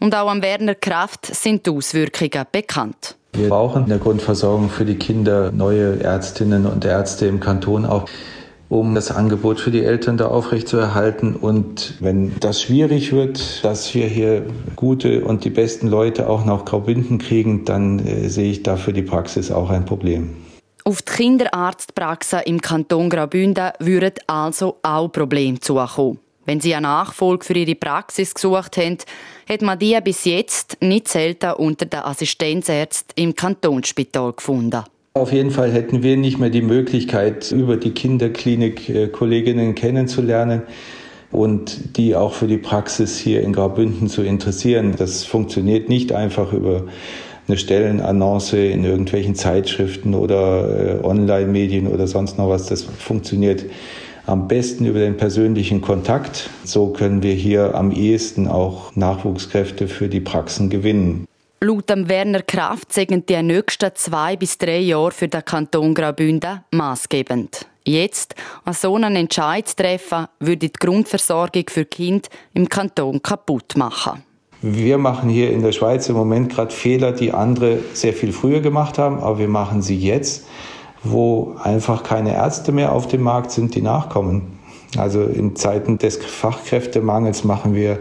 Und 0.00 0.14
auch 0.14 0.28
am 0.28 0.42
Werner 0.42 0.74
Kraft 0.74 1.26
sind 1.26 1.64
die 1.64 1.70
Auswirkungen 1.70 2.44
bekannt. 2.50 3.17
Wir 3.32 3.48
brauchen 3.48 3.84
in 3.84 3.88
der 3.88 3.98
Grundversorgung 3.98 4.68
für 4.68 4.84
die 4.84 4.96
Kinder 4.96 5.52
neue 5.52 6.00
Ärztinnen 6.00 6.66
und 6.66 6.84
Ärzte 6.84 7.26
im 7.26 7.40
Kanton 7.40 7.86
auch 7.86 8.06
um 8.68 8.94
das 8.94 9.10
Angebot 9.10 9.60
für 9.60 9.70
die 9.70 9.82
Eltern 9.82 10.16
da 10.16 10.26
aufrechtzuerhalten. 10.28 11.36
Und 11.36 11.94
wenn 12.00 12.38
das 12.40 12.60
schwierig 12.60 13.12
wird, 13.12 13.64
dass 13.64 13.94
wir 13.94 14.06
hier 14.06 14.44
gute 14.76 15.24
und 15.24 15.44
die 15.44 15.50
besten 15.50 15.88
Leute 15.88 16.28
auch 16.28 16.44
nach 16.44 16.64
Graubünden 16.64 17.18
kriegen, 17.18 17.64
dann 17.64 17.98
äh, 18.00 18.28
sehe 18.28 18.50
ich 18.50 18.62
da 18.62 18.76
für 18.76 18.92
die 18.92 19.02
Praxis 19.02 19.50
auch 19.50 19.70
ein 19.70 19.84
Problem. 19.84 20.36
Auf 20.84 21.02
die 21.02 21.12
Kinderarztpraxen 21.12 22.40
im 22.46 22.60
Kanton 22.60 23.10
Graubünden 23.10 23.72
würden 23.78 24.14
also 24.26 24.76
auch 24.82 25.08
Probleme 25.08 25.60
zukommen. 25.60 26.18
Wenn 26.48 26.60
Sie 26.60 26.74
eine 26.74 26.86
Nachfolge 26.86 27.44
für 27.44 27.52
Ihre 27.52 27.74
Praxis 27.74 28.32
gesucht 28.32 28.78
haben, 28.78 28.96
hat 29.46 29.60
man 29.60 29.78
die 29.78 29.98
bis 30.02 30.24
jetzt 30.24 30.78
nicht 30.80 31.06
selten 31.06 31.52
unter 31.52 31.84
den 31.84 32.00
Assistenzärzten 32.00 33.22
im 33.22 33.34
Kantonsspital 33.34 34.32
gefunden. 34.32 34.82
Auf 35.12 35.30
jeden 35.30 35.50
Fall 35.50 35.70
hätten 35.70 36.02
wir 36.02 36.16
nicht 36.16 36.38
mehr 36.38 36.48
die 36.48 36.62
Möglichkeit, 36.62 37.52
über 37.52 37.76
die 37.76 37.90
Kinderklinik 37.90 38.88
äh, 38.88 39.08
Kolleginnen 39.08 39.74
kennenzulernen 39.74 40.62
und 41.32 41.98
die 41.98 42.16
auch 42.16 42.32
für 42.32 42.46
die 42.46 42.56
Praxis 42.56 43.18
hier 43.18 43.42
in 43.42 43.52
Graubünden 43.52 44.08
zu 44.08 44.22
interessieren. 44.22 44.94
Das 44.96 45.26
funktioniert 45.26 45.90
nicht 45.90 46.12
einfach 46.12 46.54
über 46.54 46.84
eine 47.46 47.58
Stellenannonce 47.58 48.54
in 48.54 48.86
irgendwelchen 48.86 49.34
Zeitschriften 49.34 50.14
oder 50.14 51.02
äh, 51.02 51.04
Online-Medien 51.04 51.88
oder 51.88 52.06
sonst 52.06 52.38
noch 52.38 52.48
was. 52.48 52.68
Das 52.68 52.84
funktioniert 52.84 53.66
am 54.28 54.48
besten 54.48 54.84
über 54.84 54.98
den 54.98 55.16
persönlichen 55.16 55.80
Kontakt. 55.80 56.50
So 56.64 56.88
können 56.88 57.22
wir 57.22 57.34
hier 57.34 57.74
am 57.74 57.90
ehesten 57.90 58.46
auch 58.46 58.94
Nachwuchskräfte 58.94 59.88
für 59.88 60.08
die 60.08 60.20
Praxen 60.20 60.70
gewinnen. 60.70 61.26
Laut 61.60 61.88
Werner 61.88 62.42
Kraft 62.42 62.92
sind 62.92 63.28
die 63.28 63.42
nächsten 63.42 63.90
zwei 63.94 64.36
bis 64.36 64.58
drei 64.58 64.78
Jahre 64.78 65.10
für 65.10 65.26
den 65.26 65.44
Kanton 65.44 65.92
Graubünden 65.92 66.60
maßgebend. 66.70 67.66
Jetzt, 67.84 68.34
an 68.64 68.74
so 68.74 68.94
einen 68.94 69.16
Entscheid 69.16 69.66
zu 69.66 69.76
treffen, 69.76 70.26
würde 70.38 70.68
die 70.68 70.72
Grundversorgung 70.72 71.64
für 71.68 71.84
Kind 71.84 72.28
im 72.54 72.68
Kanton 72.68 73.22
kaputt 73.22 73.76
machen. 73.76 74.22
Wir 74.60 74.98
machen 74.98 75.30
hier 75.30 75.50
in 75.50 75.62
der 75.62 75.72
Schweiz 75.72 76.08
im 76.08 76.16
Moment 76.16 76.52
gerade 76.52 76.74
Fehler, 76.74 77.12
die 77.12 77.32
andere 77.32 77.78
sehr 77.92 78.12
viel 78.12 78.32
früher 78.32 78.60
gemacht 78.60 78.98
haben, 78.98 79.18
aber 79.18 79.38
wir 79.38 79.48
machen 79.48 79.82
sie 79.82 79.96
jetzt 79.96 80.46
wo 81.04 81.56
einfach 81.62 82.02
keine 82.02 82.34
Ärzte 82.34 82.72
mehr 82.72 82.92
auf 82.92 83.06
dem 83.06 83.22
Markt 83.22 83.50
sind, 83.50 83.74
die 83.74 83.82
nachkommen. 83.82 84.58
Also 84.96 85.22
in 85.22 85.54
Zeiten 85.56 85.98
des 85.98 86.16
Fachkräftemangels 86.16 87.44
machen 87.44 87.74
wir 87.74 87.98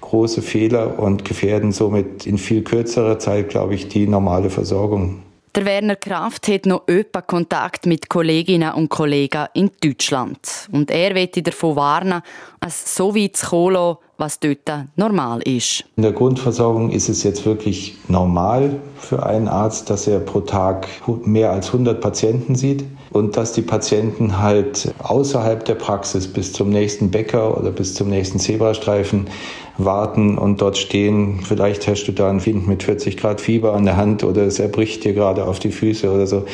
große 0.00 0.42
Fehler 0.42 0.98
und 0.98 1.24
gefährden 1.24 1.72
somit 1.72 2.26
in 2.26 2.38
viel 2.38 2.62
kürzerer 2.62 3.18
Zeit, 3.18 3.48
glaube 3.48 3.74
ich, 3.74 3.88
die 3.88 4.06
normale 4.06 4.50
Versorgung. 4.50 5.22
Der 5.54 5.64
Werner 5.64 5.94
Kraft 5.94 6.48
hat 6.48 6.66
noch 6.66 6.82
öppe 6.88 7.22
Kontakt 7.22 7.86
mit 7.86 8.08
Kolleginnen 8.08 8.72
und 8.74 8.88
Kollegen 8.88 9.46
in 9.54 9.70
Deutschland. 9.80 10.68
Und 10.72 10.90
er 10.90 11.14
wird 11.14 11.46
davon 11.46 11.76
warnen, 11.76 12.22
es 12.60 12.96
so 12.96 13.14
weit 13.14 13.36
zu 13.36 13.50
kommen, 13.50 13.96
was 14.18 14.38
dort 14.38 14.70
normal 14.96 15.40
ist. 15.42 15.84
In 15.96 16.02
der 16.02 16.12
Grundversorgung 16.12 16.90
ist 16.90 17.08
es 17.08 17.22
jetzt 17.22 17.44
wirklich 17.44 17.96
normal 18.08 18.80
für 18.96 19.24
einen 19.24 19.48
Arzt, 19.48 19.90
dass 19.90 20.06
er 20.06 20.20
pro 20.20 20.40
Tag 20.40 20.86
mehr 21.24 21.50
als 21.50 21.68
100 21.68 22.00
Patienten 22.00 22.54
sieht 22.54 22.84
und 23.10 23.36
dass 23.36 23.52
die 23.52 23.62
Patienten 23.62 24.40
halt 24.40 24.92
außerhalb 24.98 25.64
der 25.64 25.74
Praxis 25.74 26.26
bis 26.26 26.52
zum 26.52 26.70
nächsten 26.70 27.10
Bäcker 27.10 27.56
oder 27.56 27.70
bis 27.70 27.94
zum 27.94 28.08
nächsten 28.08 28.38
Zebrastreifen 28.38 29.28
warten 29.76 30.38
und 30.38 30.60
dort 30.60 30.76
stehen. 30.76 31.40
Vielleicht 31.42 31.86
hast 31.88 32.04
du 32.04 32.12
da 32.12 32.30
ein 32.30 32.40
Kind 32.40 32.66
mit 32.66 32.82
40 32.82 33.16
Grad 33.16 33.40
Fieber 33.40 33.74
an 33.74 33.84
der 33.84 33.96
Hand 33.96 34.24
oder 34.24 34.42
es 34.42 34.58
erbricht 34.58 35.04
dir 35.04 35.14
gerade 35.14 35.44
auf 35.44 35.58
die 35.58 35.70
Füße 35.70 36.10
oder 36.10 36.26
so. 36.26 36.44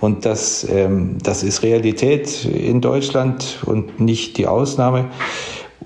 Und 0.00 0.24
das, 0.24 0.66
ähm, 0.68 1.18
das 1.22 1.42
ist 1.42 1.62
Realität 1.62 2.44
in 2.44 2.80
Deutschland 2.80 3.60
und 3.66 4.00
nicht 4.00 4.36
die 4.38 4.46
Ausnahme. 4.46 5.06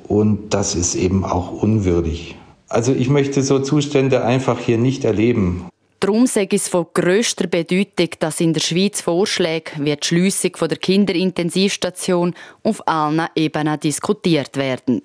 Und 0.08 0.50
das 0.50 0.74
ist 0.74 0.94
eben 0.94 1.24
auch 1.24 1.50
unwürdig. 1.62 2.36
Also 2.68 2.92
ich 2.92 3.08
möchte 3.08 3.42
so 3.42 3.60
Zustände 3.60 4.24
einfach 4.24 4.58
hier 4.58 4.78
nicht 4.78 5.04
erleben. 5.04 5.66
Darum 6.00 6.26
sage 6.26 6.56
ich 6.56 6.62
es 6.62 6.68
von 6.68 6.86
grösster 6.92 7.46
Bedeutung, 7.46 8.10
dass 8.18 8.40
in 8.40 8.52
der 8.52 8.60
Schweiz 8.60 9.00
Vorschläge 9.00 9.72
wie 9.78 9.96
die 9.96 10.06
Schliessung 10.06 10.52
der 10.60 10.76
Kinderintensivstation 10.76 12.34
auf 12.62 12.86
allen 12.86 13.26
Ebenen 13.34 13.80
diskutiert 13.80 14.56
werden, 14.56 15.02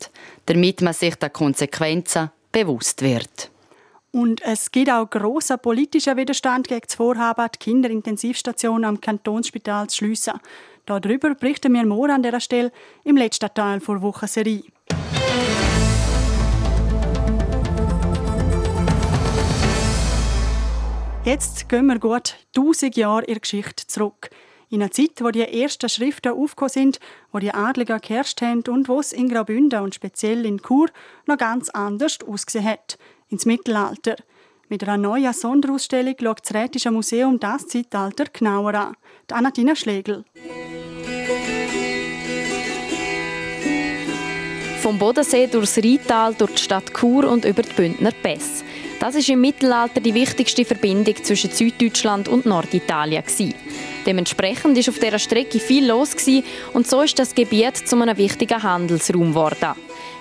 damit 0.48 0.82
man 0.82 0.94
sich 0.94 1.16
der 1.16 1.30
Konsequenzen 1.30 2.30
bewusst 2.52 3.02
wird. 3.02 3.50
Und 4.12 4.42
es 4.42 4.70
gibt 4.70 4.92
auch 4.92 5.10
großer 5.10 5.58
politischer 5.58 6.18
Widerstand 6.18 6.68
gegen 6.68 6.86
das 6.86 6.96
Vorhaben, 6.96 7.48
die 7.56 7.60
Kinderintensivstation 7.60 8.84
am 8.84 9.00
Kantonsspital 9.00 9.88
zu 9.88 10.00
schliessen. 10.00 10.34
Darüber 11.00 11.34
berichten 11.36 11.74
wir 11.74 11.86
morgen 11.86 12.12
an 12.12 12.24
dieser 12.24 12.40
Stelle 12.40 12.72
im 13.04 13.16
letzten 13.16 13.54
Teil 13.54 13.80
der 13.80 14.02
Wochenserie. 14.02 14.64
Jetzt 21.24 21.70
gehen 21.70 21.86
wir 21.86 22.00
gut 22.00 22.36
1000 22.58 22.98
Jahre 22.98 23.22
in 23.22 23.34
der 23.36 23.40
Geschichte 23.42 23.86
zurück. 23.86 24.32
In 24.70 24.82
einer 24.82 24.92
Zeit, 24.92 25.22
wo 25.22 25.30
die 25.30 25.42
ersten 25.42 25.88
Schriften 25.88 26.32
aufgekommen 26.32 26.70
sind, 26.70 27.00
wo 27.32 27.40
die 27.40 27.54
Adligen 27.54 28.00
geherrscht 28.00 28.42
haben 28.42 28.64
und 28.68 28.88
wo 28.88 29.00
es 29.00 29.12
in 29.12 29.30
Graubünden 29.30 29.82
und 29.82 29.94
speziell 29.94 30.46
in 30.46 30.62
Chur 30.62 30.88
noch 31.28 31.38
ganz 31.38 31.70
anders 31.70 32.18
ausgesehen 32.26 32.66
hat. 32.66 32.98
Ins 33.30 33.46
Mittelalter. 33.46 34.16
Mit 34.68 34.84
einer 34.84 34.98
neuen 34.98 35.34
Sonderausstellung 35.34 36.16
schaut 36.20 36.42
das 36.44 36.54
Rätische 36.54 36.90
Museum 36.90 37.40
das 37.40 37.68
Zeitalter 37.68 38.26
genauer 38.32 38.74
an. 38.74 38.96
Die 39.30 39.34
Anatina 39.34 39.76
Schlegel. 39.76 40.26
Vom 44.82 44.98
Bodensee 44.98 45.48
durchs 45.48 45.78
Rheintal, 45.78 46.34
durch 46.34 46.52
die 46.56 46.62
Stadt 46.62 46.94
Chur 46.94 47.30
und 47.30 47.46
über 47.46 47.62
die 47.62 47.74
Bündner 47.74 48.12
Pässe. 48.12 48.64
Das 49.02 49.16
ist 49.16 49.30
im 49.30 49.42
Mittelalter 49.42 50.00
die 50.00 50.14
wichtigste 50.14 50.64
Verbindung 50.64 51.16
zwischen 51.24 51.50
Süddeutschland 51.50 52.28
und 52.28 52.46
Norditalien. 52.46 53.24
Dementsprechend 54.06 54.78
ist 54.78 54.90
auf 54.90 55.00
dieser 55.00 55.18
Strecke 55.18 55.60
viel 55.60 55.88
los 55.88 56.16
und 56.74 56.88
so 56.88 57.02
ist 57.02 57.18
das 57.18 57.34
Gebiet 57.34 57.78
zu 57.78 58.00
einem 58.00 58.16
wichtigen 58.16 58.62
Handelsraum 58.62 59.30
geworden. 59.30 59.72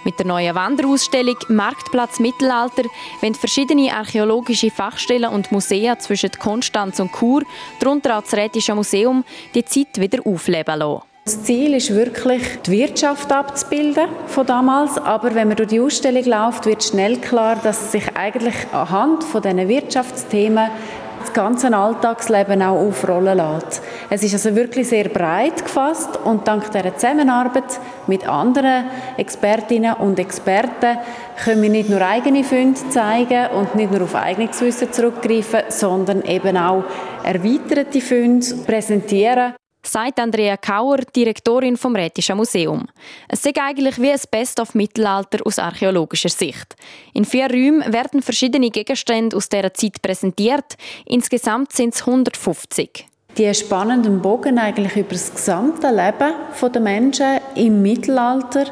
Mit 0.03 0.19
der 0.19 0.25
neuen 0.25 0.55
Wanderausstellung 0.55 1.37
Marktplatz 1.49 2.21
Mittelalter 2.21 2.85
wollen 3.21 3.35
verschiedene 3.35 3.93
archäologische 3.95 4.71
Fachstellen 4.71 5.31
und 5.31 5.53
Museen 5.53 6.01
zwischen 6.01 6.31
Konstanz 6.31 7.01
und 7.01 7.13
Chur, 7.13 7.43
darunter 7.81 8.17
auch 8.17 8.23
das 8.23 8.33
Rätische 8.33 8.75
Museum, 8.75 9.25
die 9.55 9.65
Zeit 9.67 10.01
wieder 10.01 10.27
aufleben 10.27 10.79
lassen. 10.79 11.10
Das 11.31 11.45
Ziel 11.45 11.75
ist 11.75 11.95
wirklich, 11.95 12.43
die 12.67 12.73
Wirtschaft 12.73 13.31
abzubilden 13.31 14.09
von 14.27 14.45
damals. 14.45 14.99
Aber 14.99 15.33
wenn 15.33 15.47
man 15.47 15.57
durch 15.57 15.69
die 15.69 15.79
Ausstellung 15.79 16.25
läuft, 16.25 16.67
wird 16.67 16.83
schnell 16.83 17.19
klar, 17.19 17.55
dass 17.63 17.93
sich 17.93 18.03
eigentlich 18.17 18.57
anhand 18.73 19.23
von 19.23 19.41
diesen 19.41 19.69
Wirtschaftsthemen 19.69 20.71
das 21.21 21.33
ganze 21.33 21.73
Alltagsleben 21.73 22.61
auch 22.63 22.81
aufrollen 22.81 23.37
lässt. 23.37 23.81
Es 24.09 24.25
ist 24.25 24.33
also 24.33 24.57
wirklich 24.57 24.89
sehr 24.89 25.09
breit 25.09 25.65
gefasst 25.65 26.19
und 26.25 26.49
dank 26.49 26.69
dieser 26.73 26.97
Zusammenarbeit 26.97 27.79
mit 28.09 28.27
anderen 28.29 28.87
Expertinnen 29.17 29.95
und 29.95 30.19
Experten 30.19 30.99
können 31.45 31.63
wir 31.63 31.71
nicht 31.71 31.91
nur 31.91 32.03
eigene 32.05 32.43
Funde 32.43 32.81
zeigen 32.89 33.53
und 33.57 33.77
nicht 33.77 33.93
nur 33.93 34.03
auf 34.03 34.17
eigenes 34.17 34.61
Wissen 34.63 34.93
zurückgreifen, 34.93 35.61
sondern 35.69 36.23
eben 36.23 36.57
auch 36.57 36.83
erweiterte 37.23 38.01
Funde 38.01 38.45
präsentieren 38.67 39.55
sagt 39.83 40.19
Andrea 40.21 40.57
Kauer, 40.57 40.99
Direktorin 41.15 41.77
vom 41.77 41.97
Rätischen 41.97 42.37
Museum. 42.37 42.87
Es 43.29 43.45
ist 43.45 43.59
eigentlich 43.59 44.01
wie 44.01 44.11
ein 44.11 44.21
Best-of-Mittelalter 44.31 45.39
aus 45.45 45.59
archäologischer 45.59 46.29
Sicht. 46.29 46.77
In 47.15 47.25
vier 47.25 47.51
Räumen 47.51 47.93
werden 47.93 48.23
verschiedene 48.23 48.71
Gegenstände 48.71 49.37
aus 49.37 49.49
dieser 49.49 49.75
Zeit 49.75 50.03
präsentiert. 50.03 50.77
Insgesamt 51.07 51.73
sind 51.73 51.95
es 51.95 52.01
150. 52.07 53.07
Die 53.39 53.55
spannenden 53.55 54.21
Bogen 54.21 54.59
eigentlich 54.59 54.97
über 54.97 55.13
das 55.13 55.33
gesamte 55.33 55.89
Leben 55.89 56.35
der 56.73 56.81
Menschen 56.81 57.39
im 57.55 57.81
Mittelalter. 57.81 58.67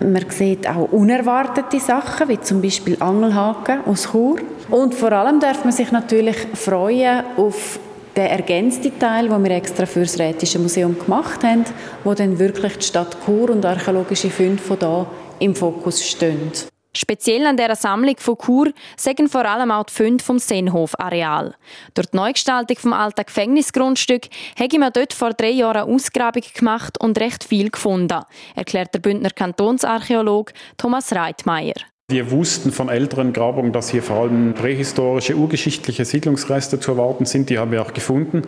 Man 0.00 0.28
sieht 0.28 0.68
auch 0.68 0.92
unerwartete 0.92 1.80
Sachen, 1.80 2.28
wie 2.28 2.40
zum 2.40 2.60
Beispiel 2.60 2.96
Angelhaken 3.00 3.84
aus 3.86 4.10
Chur. 4.10 4.38
Und 4.70 4.94
vor 4.94 5.12
allem 5.12 5.40
darf 5.40 5.64
man 5.64 5.72
sich 5.72 5.90
natürlich 5.92 6.36
freuen 6.54 7.24
auf 7.36 7.78
der 8.16 8.30
ergänzte 8.30 8.96
Teil, 8.98 9.28
den 9.28 9.44
wir 9.44 9.50
extra 9.50 9.86
für 9.86 10.00
das 10.00 10.18
Rätische 10.18 10.58
Museum 10.58 10.98
gemacht 10.98 11.42
haben, 11.42 11.64
wo 12.04 12.14
dann 12.14 12.38
wirklich 12.38 12.76
die 12.76 12.86
Stadt 12.86 13.16
Chur 13.24 13.50
und 13.50 13.64
archäologische 13.64 14.30
Funde 14.30 14.62
von 14.62 14.78
da 14.78 15.06
im 15.40 15.54
Fokus 15.54 16.04
stehen. 16.04 16.52
Speziell 16.96 17.44
an 17.46 17.56
dieser 17.56 17.74
Sammlung 17.74 18.14
von 18.18 18.38
Chur 18.38 18.72
sagen 18.96 19.28
vor 19.28 19.44
allem 19.44 19.72
auch 19.72 19.84
die 19.84 19.92
Funde 19.92 20.22
vom 20.22 20.38
Seenhof-Areal. 20.38 21.56
Durch 21.94 22.06
die 22.06 22.16
Neugestaltung 22.16 22.76
vom 22.76 22.92
alten 22.92 23.24
Gefängnisgrundstück 23.26 24.28
habe 24.56 24.78
man 24.78 24.92
dort 24.92 25.12
vor 25.12 25.32
drei 25.32 25.50
Jahren 25.50 25.82
eine 25.82 25.92
Ausgrabung 25.92 26.44
gemacht 26.54 27.00
und 27.00 27.18
recht 27.18 27.42
viel 27.42 27.70
gefunden, 27.70 28.22
erklärt 28.54 28.94
der 28.94 29.00
Bündner 29.00 29.30
Kantonsarchäolog 29.30 30.52
Thomas 30.76 31.12
Reitmeier. 31.12 31.74
Wir 32.10 32.30
wussten 32.30 32.70
von 32.70 32.90
älteren 32.90 33.32
Grabungen, 33.32 33.72
dass 33.72 33.88
hier 33.88 34.02
vor 34.02 34.16
allem 34.16 34.52
prähistorische, 34.52 35.36
urgeschichtliche 35.36 36.04
Siedlungsreste 36.04 36.78
zu 36.78 36.90
erwarten 36.90 37.24
sind. 37.24 37.48
Die 37.48 37.58
haben 37.58 37.72
wir 37.72 37.80
auch 37.80 37.94
gefunden. 37.94 38.42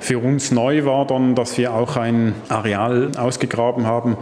Für 0.00 0.18
uns 0.20 0.50
neu 0.52 0.86
war 0.86 1.06
dann, 1.06 1.34
dass 1.34 1.58
wir 1.58 1.74
auch 1.74 1.98
ein 1.98 2.34
Areal 2.48 3.10
ausgegraben 3.18 3.86
haben, 3.86 4.16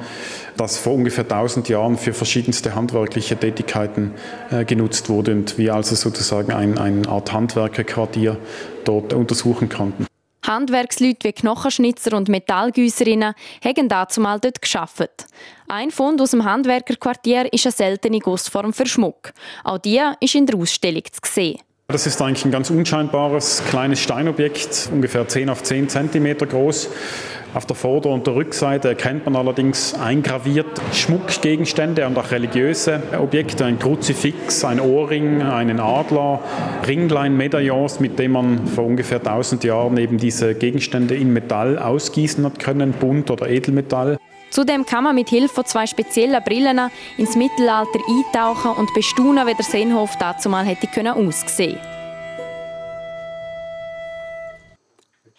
das 0.56 0.78
vor 0.78 0.94
ungefähr 0.94 1.22
1000 1.22 1.68
Jahren 1.68 1.96
für 1.96 2.12
verschiedenste 2.12 2.74
handwerkliche 2.74 3.36
Tätigkeiten 3.36 4.14
äh, 4.50 4.64
genutzt 4.64 5.08
wurde 5.08 5.30
und 5.30 5.58
wir 5.58 5.76
also 5.76 5.94
sozusagen 5.94 6.52
ein, 6.52 6.76
eine 6.76 7.08
Art 7.08 7.32
Handwerkerquartier 7.32 8.36
dort 8.84 9.12
untersuchen 9.12 9.68
konnten. 9.68 10.06
Handwerksleute 10.46 11.28
wie 11.28 11.32
Knochenschnitzer 11.32 12.16
und 12.16 12.28
Metallgüsserinnen 12.28 13.34
haben 13.64 13.88
dazu 13.88 14.20
mal 14.20 14.40
dort 14.40 14.60
geschafft. 14.60 15.26
Ein 15.68 15.90
Fund 15.90 16.20
aus 16.20 16.32
dem 16.32 16.44
Handwerkerquartier 16.44 17.52
ist 17.52 17.66
eine 17.66 17.72
seltene 17.72 18.18
Gussform 18.18 18.72
für 18.72 18.86
Schmuck. 18.86 19.32
Auch 19.64 19.78
die 19.78 20.00
ist 20.20 20.34
in 20.34 20.46
der 20.46 20.58
Ausstellung 20.58 21.04
zu 21.04 21.20
sehen. 21.24 21.60
Das 21.92 22.06
ist 22.06 22.22
eigentlich 22.22 22.46
ein 22.46 22.50
ganz 22.50 22.70
unscheinbares 22.70 23.62
kleines 23.68 24.00
Steinobjekt, 24.00 24.88
ungefähr 24.90 25.28
10 25.28 25.50
auf 25.50 25.62
10 25.62 25.90
cm 25.90 26.38
groß. 26.38 26.88
Auf 27.52 27.66
der 27.66 27.76
Vorder- 27.76 28.08
und 28.08 28.26
der 28.26 28.34
Rückseite 28.34 28.88
erkennt 28.88 29.26
man 29.26 29.36
allerdings 29.36 29.92
eingraviert 29.92 30.80
Schmuckgegenstände 30.94 32.06
und 32.06 32.16
auch 32.16 32.30
religiöse 32.30 33.02
Objekte, 33.20 33.66
ein 33.66 33.78
Kruzifix, 33.78 34.64
ein 34.64 34.80
Ohrring, 34.80 35.42
einen 35.42 35.80
Adler, 35.80 36.40
Ringlein, 36.86 37.36
Medaillons, 37.36 38.00
mit 38.00 38.18
denen 38.18 38.32
man 38.32 38.66
vor 38.68 38.86
ungefähr 38.86 39.18
1000 39.18 39.62
Jahren 39.64 39.98
eben 39.98 40.16
diese 40.16 40.54
Gegenstände 40.54 41.14
in 41.14 41.30
Metall 41.34 41.78
ausgießen 41.78 42.42
hat 42.46 42.58
können, 42.58 42.92
bunt 42.92 43.30
oder 43.30 43.50
Edelmetall. 43.50 44.16
Zudem 44.52 44.84
kann 44.84 45.04
man 45.04 45.14
mit 45.14 45.30
Hilfe 45.30 45.54
von 45.54 45.64
zwei 45.64 45.86
speziellen 45.86 46.44
Brillen 46.44 46.90
ins 47.16 47.36
Mittelalter 47.36 48.00
eintauchen 48.06 48.72
und 48.72 48.92
bestaunen, 48.92 49.46
wie 49.46 49.54
der 49.54 49.64
Seenhof 49.64 50.16
dazu 50.18 50.50
mal 50.50 50.66
hätte 50.66 50.88
aussehen 51.14 51.78
können. 51.78 51.92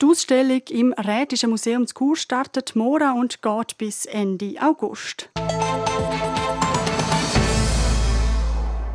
Die 0.01 0.05
Ausstellung 0.07 0.61
im 0.69 0.93
Rätischen 0.93 1.51
Museum 1.51 1.85
zu 1.85 1.93
Chur 1.93 2.15
startet 2.15 2.75
morgen 2.75 3.13
und 3.19 3.43
geht 3.43 3.77
bis 3.77 4.07
Ende 4.07 4.55
August. 4.59 5.29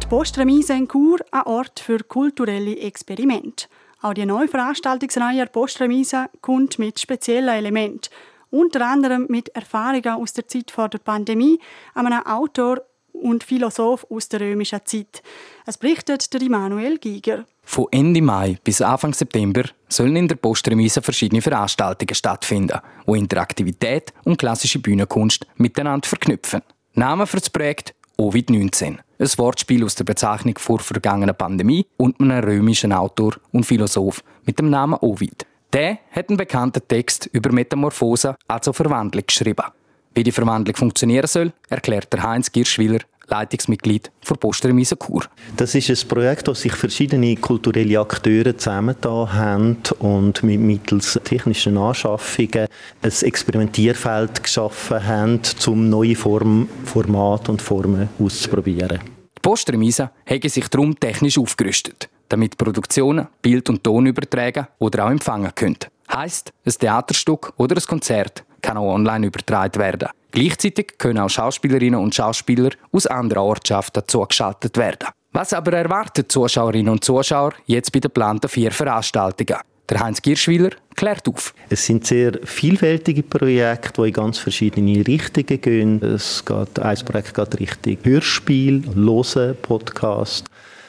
Die 0.03 0.07
Postremise 0.09 0.73
in 0.73 0.89
Chur, 0.89 1.21
ein 1.31 1.43
Ort 1.43 1.79
für 1.79 2.01
kulturelle 2.01 2.77
Experimente. 2.77 3.69
Auch 4.03 4.15
die 4.15 4.27
neue 4.27 4.49
Veranstaltungsreihe 4.49 5.47
Postremise 5.47 6.27
kommt 6.41 6.81
mit 6.81 6.99
speziellen 6.99 7.51
Elementen. 7.55 8.11
Unter 8.51 8.87
anderem 8.87 9.27
mit 9.29 9.49
Erfahrungen 9.51 10.15
aus 10.15 10.33
der 10.33 10.49
Zeit 10.49 10.71
vor 10.71 10.89
der 10.89 10.99
Pandemie, 10.99 11.59
einem 11.95 12.25
Autor 12.25 12.83
und 13.13 13.45
Philosoph 13.45 14.07
aus 14.11 14.29
der 14.29 14.41
römischen 14.41 14.81
Zeit. 14.85 15.23
Es 15.67 15.77
berichtet 15.77 16.33
der 16.33 16.43
Immanuel 16.43 16.99
Giger. 16.99 17.45
Von 17.63 17.87
Ende 17.91 18.23
Mai 18.23 18.59
bis 18.65 18.81
Anfang 18.81 19.13
September 19.13 19.65
sollen 19.89 20.17
in 20.17 20.29
der 20.29 20.37
Postremise 20.37 21.03
verschiedene 21.03 21.43
Veranstaltungen 21.43 22.15
stattfinden, 22.15 22.79
wo 23.05 23.15
Interaktivität 23.15 24.13
und 24.25 24.39
klassische 24.39 24.79
Bühnenkunst 24.79 25.47
miteinander 25.57 26.09
verknüpfen. 26.09 26.63
Name 26.95 27.27
für 27.27 27.39
das 27.39 27.51
Projekt 27.51 27.95
Ovid-19. 28.17 28.99
Ein 29.19 29.39
Wortspiel 29.39 29.85
aus 29.85 29.95
der 29.95 30.05
Bezeichnung 30.05 30.59
vor 30.59 30.79
vergangener 30.79 31.33
Pandemie 31.33 31.87
und 31.97 32.21
einem 32.21 32.43
römischen 32.43 32.93
Autor 32.93 33.35
und 33.53 33.67
Philosoph 33.67 34.25
mit 34.45 34.59
dem 34.59 34.71
Namen 34.71 34.99
Ovid. 35.01 35.45
Der 35.73 35.99
hat 36.13 36.31
einen 36.31 36.39
bekannten 36.39 36.81
Text 36.89 37.29
über 37.33 37.53
Metamorphose, 37.53 38.37
also 38.47 38.73
Verwandlung, 38.73 39.25
geschrieben. 39.27 39.67
Wie 40.15 40.23
die 40.23 40.33
Verwandlung 40.33 40.75
funktionieren 40.75 41.27
soll, 41.27 41.53
erklärt 41.69 42.11
der 42.13 42.23
Heinz 42.23 42.51
Girschwiller, 42.51 43.01
Leitungsmitglied 43.27 44.11
der 44.29 44.35
Postremise 44.37 44.97
Chur. 44.97 45.25
Das 45.57 45.75
ist 45.75 45.91
ein 45.91 46.09
Projekt, 46.09 46.49
das 46.49 46.63
sich 46.63 46.73
verschiedene 46.73 47.37
kulturelle 47.37 48.01
Akteure 48.01 48.57
zusammengetan 48.57 49.33
haben 49.35 49.77
und 49.99 50.43
mittels 50.43 51.21
technischen 51.23 51.77
Anschaffungen 51.77 52.67
ein 53.03 53.13
Experimentierfeld 53.23 54.43
geschaffen 54.43 55.07
haben, 55.07 55.41
um 55.67 55.91
neue 55.91 56.17
Form, 56.17 56.69
Formate 56.87 57.53
und 57.53 57.61
Formen 57.61 58.09
auszuprobieren. 58.19 59.18
Postremise 59.49 60.11
hat 60.27 60.43
sich 60.43 60.69
darum 60.69 61.01
technisch 61.01 61.39
aufgerüstet, 61.39 62.11
damit 62.29 62.59
Produktionen 62.59 63.29
Bild 63.41 63.71
und 63.71 63.83
Ton 63.83 64.05
übertragen 64.05 64.67
oder 64.79 65.07
auch 65.07 65.11
empfangen 65.11 65.55
können. 65.55 65.79
Heißt, 66.13 66.53
ein 66.67 66.73
Theaterstück 66.73 67.55
oder 67.57 67.75
ein 67.75 67.83
Konzert 67.83 68.45
kann 68.61 68.77
auch 68.77 68.93
online 68.93 69.27
übertragen 69.29 69.81
werden. 69.81 70.11
Gleichzeitig 70.33 70.99
können 70.99 71.21
auch 71.21 71.31
Schauspielerinnen 71.31 71.99
und 71.99 72.15
Schauspieler 72.15 72.73
aus 72.93 73.07
anderen 73.07 73.45
Ortschaften 73.45 74.03
zugeschaltet 74.07 74.77
werden. 74.77 75.09
Was 75.33 75.55
aber 75.55 75.73
erwarten 75.73 76.29
Zuschauerinnen 76.29 76.93
und 76.93 77.03
Zuschauer 77.03 77.55
jetzt 77.65 77.91
bei 77.91 78.01
den 78.01 78.11
geplanten 78.11 78.51
vier 78.51 78.71
Veranstaltungen? 78.71 79.63
Der 79.89 80.01
Heinz 80.01 80.21
Girschwiller 80.21 80.71
klärt 80.97 81.27
auf. 81.29 81.55
Es 81.71 81.87
sind 81.87 82.07
sehr 82.07 82.39
vielfältige 82.45 83.23
Projekte, 83.23 84.03
die 84.03 84.09
in 84.09 84.13
ganz 84.13 84.37
verschiedene 84.37 85.07
Richtungen 85.07 85.61
gehen. 85.61 86.03
Es 86.03 86.45
geht, 86.45 86.79
ein 86.79 86.99
Projekt 87.07 87.33
geht 87.33 87.61
Richtung 87.61 87.97
Hörspiel, 88.03 88.83
Hören, 88.95 89.57
Podcast. 89.63 90.45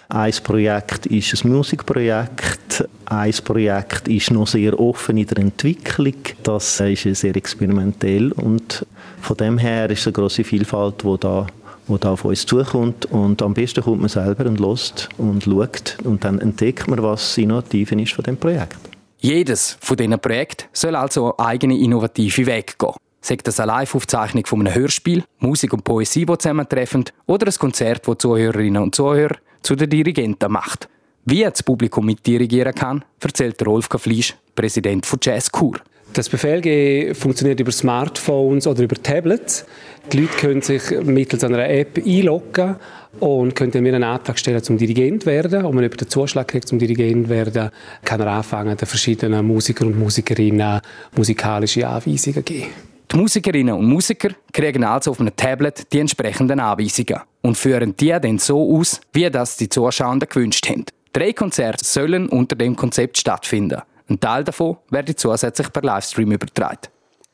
Ein 0.09 0.33
Projekt 0.43 1.05
ist 1.05 1.45
ein 1.45 1.51
Musikprojekt. 1.51 2.89
Ein 3.05 3.33
Projekt 3.45 4.09
ist 4.09 4.31
noch 4.31 4.47
sehr 4.47 4.77
offen 4.77 5.15
in 5.15 5.27
der 5.27 5.38
Entwicklung. 5.38 6.15
Das 6.43 6.81
ist 6.81 7.03
sehr 7.03 7.35
experimentell 7.38 8.33
und 8.33 8.85
von 9.21 9.38
dem 9.38 9.57
her 9.57 9.89
ist 9.89 10.07
eine 10.07 10.13
große 10.13 10.43
Vielfalt, 10.43 11.03
die 11.03 11.17
da 11.21 11.47
wo 11.89 11.97
da 11.97 12.12
auf 12.12 12.23
uns 12.23 12.45
zukommt 12.45 13.07
und 13.07 13.41
am 13.41 13.55
besten 13.55 13.83
kommt 13.83 14.01
man 14.01 14.09
selber 14.09 14.45
und 14.45 14.59
lost 14.59 15.09
und 15.17 15.43
schaut 15.43 15.97
und 16.03 16.23
dann 16.23 16.39
entdeckt 16.39 16.88
man, 16.88 17.01
was 17.01 17.35
innovativ 17.38 17.91
ist 17.91 18.13
von 18.13 18.23
dem 18.23 18.38
Projekt. 18.38 18.88
Jedes 19.21 19.77
von 19.82 19.97
diesen 19.97 20.17
Projekten 20.19 20.69
soll 20.71 20.95
also 20.95 21.38
eigene 21.38 21.77
innovative 21.77 22.45
Weg 22.45 22.79
gehen. 22.79 22.93
Sagt 23.19 23.47
das 23.47 23.60
eine 23.60 23.73
Live-Aufzeichnung 23.73 24.45
von 24.45 24.62
einem 24.62 24.73
Hörspiel, 24.73 25.25
Musik 25.39 25.73
und 25.73 25.84
Poesie, 25.84 26.25
die 26.25 26.38
zusammentreffen, 26.38 27.03
oder 27.25 27.47
ein 27.47 27.53
Konzert, 27.53 28.08
das 28.08 28.17
Zuhörerinnen 28.17 28.82
und 28.82 28.95
Zuhörer 28.95 29.36
zu 29.62 29.75
den 29.75 29.89
Dirigenten 29.89 30.49
macht. 30.49 30.88
Wie 31.25 31.43
das 31.43 31.62
Publikum 31.63 32.05
mit 32.05 32.25
dirigieren 32.25 32.73
kann, 32.73 33.03
erzählt 33.21 33.62
Rolf 33.65 33.88
Fleisch, 33.88 34.36
Präsident 34.55 35.05
von 35.05 35.19
Jazz 35.21 35.51
Kur. 35.51 35.75
Das 36.13 36.28
Befehlgeben 36.28 37.13
funktioniert 37.13 37.60
über 37.60 37.72
Smartphones 37.72 38.65
oder 38.65 38.84
über 38.84 38.95
Tablets. 38.95 39.65
Die 40.12 40.22
Leute 40.22 40.38
können 40.38 40.62
sich 40.62 40.82
mittels 41.04 41.43
einer 41.43 41.69
App 41.69 42.02
einloggen 42.04 42.78
und 43.19 43.56
können 43.56 43.84
mir 43.84 43.93
einen 43.93 44.04
Antrag 44.04 44.39
stellen 44.39 44.63
zum 44.63 44.78
Dirigent 44.78 45.26
werden. 45.26 45.65
Und 45.65 45.78
wenn 45.78 45.84
man 45.88 45.91
den 45.91 46.10
Zuschlag 46.10 46.48
kriegt 46.48 46.67
zum 46.67 46.80
Dirigent 46.80 47.30
werden, 47.30 47.69
kann 48.04 48.22
er 48.22 48.28
anfangen, 48.28 48.76
den 48.76 48.88
verschiedenen 48.88 49.45
Musikern 49.45 49.89
und 49.89 50.00
Musikerinnen 50.00 50.82
musikalische 51.15 51.88
Anweisungen 51.88 52.43
geben. 52.43 52.67
Die 53.12 53.17
Musikerinnen 53.17 53.76
und 53.76 53.86
Musiker 53.86 54.30
kriegen 54.52 54.84
also 54.84 55.12
auf 55.12 55.19
einem 55.19 55.36
Tablet 55.36 55.91
die 55.91 56.00
entsprechenden 56.00 56.60
Anweisungen 56.60 57.22
und 57.41 57.58
führen 57.58 57.95
die 57.95 58.15
dann 58.19 58.38
so 58.39 58.78
aus, 58.78 59.00
wie 59.13 59.30
das 59.30 59.58
die 59.58 59.69
Zuschauer 59.69 60.19
gewünscht 60.19 60.69
haben. 60.69 60.86
Drei 61.13 61.34
Konzerte 61.34 61.84
sollen 61.84 62.30
unter 62.30 62.56
dem 62.56 62.76
Konzept 62.76 63.17
stattfinden. 63.17 63.82
Ein 64.10 64.19
Teil 64.19 64.43
davon 64.43 64.78
werde 64.89 65.15
zusätzlich 65.15 65.72
per 65.72 65.84
Livestream 65.84 66.32
übertragen. 66.32 66.88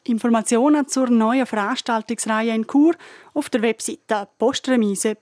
Informationen 0.04 0.88
zur 0.88 1.10
neuen 1.10 1.46
Veranstaltungsreihe 1.46 2.54
in 2.54 2.68
Chur 2.68 2.94
auf 3.34 3.50
der 3.50 3.62
Webseite 3.62 4.28
postremise.ch. 4.38 5.16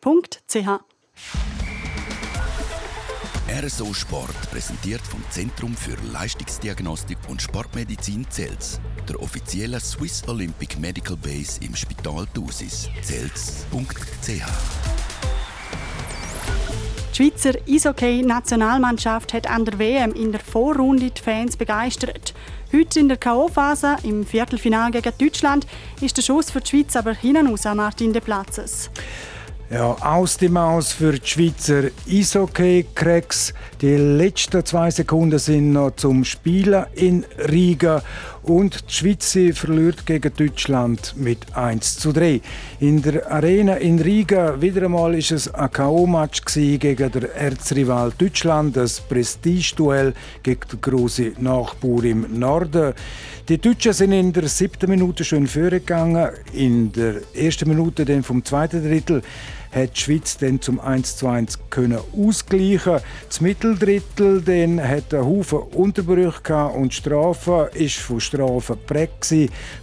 RSO 3.62 3.94
Sport 3.94 4.52
präsentiert 4.52 5.02
vom 5.02 5.24
Zentrum 5.30 5.76
für 5.76 5.96
Leistungsdiagnostik 6.12 7.20
und 7.30 7.42
Sportmedizin 7.42 8.26
Zels, 8.30 8.82
der 9.08 9.22
offiziellen 9.22 9.80
Swiss 9.80 10.28
Olympic 10.28 10.78
Medical 10.80 11.16
Base 11.16 11.60
im 11.64 11.76
Spital 11.76 12.26
Thusis. 12.34 12.90
Zels.ch 13.04 14.42
die 17.14 17.30
Schweizer 17.30 17.54
Eishockey-Nationalmannschaft 17.70 19.34
hat 19.34 19.50
an 19.50 19.66
der 19.66 19.78
WM 19.78 20.14
in 20.14 20.32
der 20.32 20.42
Vorrunde 20.42 21.12
die 21.12 21.22
Fans 21.22 21.56
begeistert. 21.56 22.34
Heute 22.74 23.00
in 23.00 23.08
der 23.08 23.18
K.O.-Phase 23.18 24.04
im 24.04 24.26
Viertelfinale 24.26 24.92
gegen 24.92 25.14
Deutschland 25.20 25.68
ist 26.02 26.18
der 26.18 26.24
Schuss 26.24 26.50
für 26.50 26.62
die 26.62 26.70
Schweiz 26.70 26.96
aber 26.96 27.14
hinten 27.14 27.48
raus, 27.48 27.66
Martin 27.76 28.14
de 28.14 28.22
Platzes. 28.22 28.90
Ja, 29.70 29.96
aus 30.02 30.38
dem 30.38 30.58
Aus 30.58 30.92
für 30.92 31.14
die 31.14 31.28
Schweizer 31.28 31.84
Eishockey-Cracks. 32.08 33.54
Die 33.82 33.96
letzten 33.96 34.66
zwei 34.66 34.90
Sekunden 34.92 35.40
sind 35.40 35.74
noch 35.74 35.96
zum 35.96 36.24
Spielen 36.24 36.86
in 36.94 37.26
Riga. 37.50 38.02
Und 38.44 38.90
die 38.90 38.94
Schweiz 38.94 39.38
verliert 39.58 40.06
gegen 40.06 40.34
Deutschland 40.36 41.14
mit 41.16 41.56
1 41.56 41.98
zu 41.98 42.12
3. 42.12 42.42
In 42.82 43.02
der 43.02 43.32
Arena 43.32 43.76
in 43.76 44.00
Riga 44.00 44.62
wieder 44.62 44.84
einmal 44.84 45.16
ist 45.16 45.32
es 45.32 45.54
ein 45.54 45.72
K.O.-Match 45.72 46.44
gegen 46.78 47.12
den 47.12 47.24
Erzrival 47.24 48.12
Deutschland, 48.18 48.76
das 48.76 49.00
Prestigeduell 49.00 50.14
gegen 50.44 50.60
den 50.70 50.82
großen 50.82 51.36
Nachbar 51.40 52.04
im 52.04 52.38
Norden. 52.38 52.94
Die 53.48 53.60
Deutschen 53.60 53.94
sind 53.94 54.12
in 54.12 54.34
der 54.34 54.50
siebten 54.50 54.90
Minute 54.90 55.24
schon 55.24 55.48
vorgegangen, 55.48 56.30
in 56.52 56.92
der 56.92 57.22
ersten 57.34 57.70
Minute 57.70 58.04
dann 58.04 58.24
vom 58.24 58.44
zweiten 58.44 58.84
Drittel 58.84 59.22
hat 59.74 59.96
die 59.96 60.00
Schweiz 60.00 60.38
dann 60.38 60.62
zum 60.62 60.80
1 60.80 61.18
zu 61.18 61.28
1 61.28 61.60
können 61.70 62.00
ausgleichen. 62.16 63.00
Das 63.28 63.42
Mitteldrittel 63.42 64.42
dann 64.42 64.82
hat 64.82 65.14
einen 65.14 65.26
Haufen 65.26 65.60
Unterbrüche 65.60 66.66
und 66.68 66.94
Strafen 66.94 67.68
ist 67.74 67.98
von 67.98 68.20
Strafen 68.20 68.76
geprägt. 68.76 69.34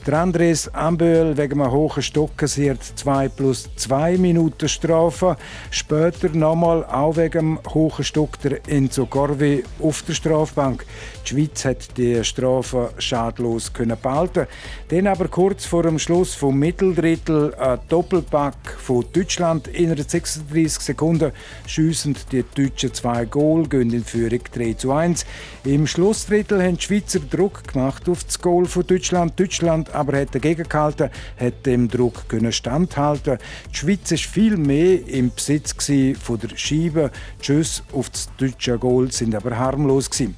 Der 0.07 0.15
Andres 0.15 0.73
Amböhl 0.75 1.37
wegen 1.37 1.61
einem 1.61 1.73
hohen 1.73 2.03
Stock 2.03 2.37
kassiert 2.37 2.83
2 2.83 3.29
plus 3.29 3.69
2 3.77 4.19
Minuten 4.19 4.69
Strafe. 4.69 5.37
Später 5.71 6.29
nochmal 6.31 6.85
auch 6.85 7.17
wegen 7.17 7.57
dem 7.57 7.61
hohen 7.75 8.05
Stock 8.05 8.41
der 8.41 8.61
Enzo 8.69 9.07
Corvi 9.07 9.65
auf 9.81 10.03
der 10.03 10.15
Strafbank. 10.15 10.85
Die 11.25 11.29
Schweiz 11.29 11.65
hat 11.65 11.97
die 11.97 12.23
Strafe 12.25 12.91
schadlos 12.99 13.73
können 13.73 13.97
behalten. 14.01 14.47
Dann 14.89 15.07
aber 15.07 15.29
kurz 15.29 15.65
vor 15.65 15.83
dem 15.83 15.99
Schluss 15.99 16.35
vom 16.35 16.59
Mitteldrittel 16.59 17.55
ein 17.55 17.79
Doppelpack 17.89 18.77
von 18.79 19.05
Deutschland 19.13 19.69
innerhalb 19.81 20.11
36 20.11 20.83
Sekunden 20.83 21.33
schiessen 21.67 22.15
die 22.31 22.45
Deutschen 22.55 22.93
zwei 22.93 23.25
Goal, 23.25 23.67
gehen 23.67 23.93
in 23.93 24.05
Führung 24.05 24.41
3 24.53 24.75
zu 24.75 24.93
1. 24.93 25.25
Im 25.65 25.87
Schlussdrittel 25.87 26.63
haben 26.63 26.77
die 26.77 26.83
Schweizer 26.83 27.21
Druck 27.21 27.67
gemacht 27.67 28.09
auf 28.09 28.25
das 28.25 28.41
Goal 28.41 28.67
von 28.67 28.87
Deutschland. 28.87 29.39
Deutschland 29.39 29.95
aber 29.95 30.21
hat 30.21 30.35
dagegen 30.35 30.69
gehalten, 30.69 31.11
hat 31.39 31.67
dem 31.67 31.89
Druck 31.89 32.29
können 32.29 32.53
standhalten. 32.53 33.39
Die 33.73 33.77
Schweiz 33.77 34.11
war 34.11 34.19
viel 34.19 34.57
mehr 34.57 35.07
im 35.09 35.33
Besitz 35.35 35.75
von 36.21 36.39
der 36.39 36.57
Scheibe. 36.57 37.11
Die 37.41 37.45
Schüsse 37.45 37.83
auf 37.93 38.11
das 38.11 38.29
deutsche 38.37 38.79
Goal 38.79 39.11
sind 39.11 39.35
aber 39.35 39.57
harmlos 39.57 40.11
gewesen. 40.11 40.37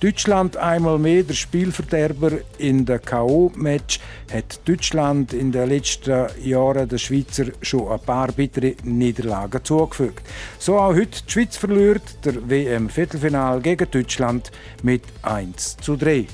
Deutschland 0.00 0.56
einmal 0.56 0.98
mehr 0.98 1.22
der 1.22 1.34
Spielverderber 1.34 2.32
in 2.58 2.84
der 2.84 2.98
K.O.-Match 2.98 3.98
hat 4.32 4.60
Deutschland 4.68 5.32
in 5.32 5.52
den 5.52 5.68
letzten 5.68 6.26
Jahren 6.42 6.88
der 6.88 6.98
Schweizer 6.98 7.46
schon 7.62 7.88
ein 7.88 8.00
paar 8.00 8.32
bittere 8.32 8.74
Niederlagen 8.84 9.64
zugefügt. 9.64 10.26
So 10.58 10.78
auch 10.78 10.94
heute 10.94 11.22
die 11.26 11.32
Schweiz 11.32 11.56
verliert 11.56 12.02
der 12.24 12.48
WM-Viertelfinal 12.48 13.60
gegen 13.60 13.90
Deutschland 13.90 14.50
mit 14.82 15.02
1 15.22 15.76
zu 15.78 15.96
3. 15.96 16.26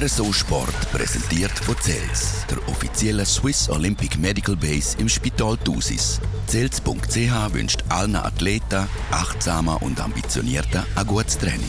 RSO 0.00 0.32
Sport 0.32 0.90
präsentiert 0.90 1.52
von 1.52 1.76
CELS, 1.78 2.46
der 2.50 2.66
offiziellen 2.68 3.26
Swiss 3.26 3.68
Olympic 3.68 4.18
Medical 4.18 4.56
Base 4.56 4.96
im 4.98 5.08
Spital 5.08 5.56
Thusis. 5.58 6.18
CELS.ch 6.46 7.52
wünscht 7.52 7.84
allen 7.90 8.16
Athleten, 8.16 8.88
achtsamer 9.10 9.82
und 9.82 10.00
ambitionierter 10.00 10.86
ein 10.96 11.06
gutes 11.06 11.36
Training. 11.36 11.68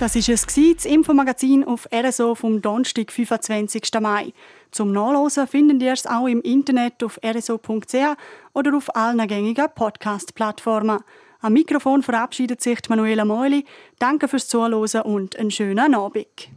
Das 0.00 0.14
war 0.14 0.34
es, 0.34 0.46
das 0.46 0.86
Infomagazin 0.86 1.62
auf 1.62 1.86
RSO 1.94 2.34
vom 2.34 2.62
Donnerstag, 2.62 3.12
25. 3.12 3.82
Mai. 4.00 4.32
Zum 4.70 4.92
Nachlesen 4.92 5.46
finden 5.46 5.78
ihr 5.78 5.92
es 5.92 6.06
auch 6.06 6.26
im 6.26 6.40
Internet 6.40 7.04
auf 7.04 7.20
rso.ch 7.22 8.16
oder 8.54 8.74
auf 8.74 8.96
allen 8.96 9.28
gängigen 9.28 9.66
Podcast-Plattformen. 9.74 11.00
Am 11.42 11.52
Mikrofon 11.52 12.02
verabschiedet 12.02 12.62
sich 12.62 12.78
Manuela 12.88 13.26
Meuli. 13.26 13.66
Danke 13.98 14.26
fürs 14.26 14.48
Zuhören 14.48 15.02
und 15.02 15.36
einen 15.36 15.50
schönen 15.50 15.94
Abend. 15.94 16.48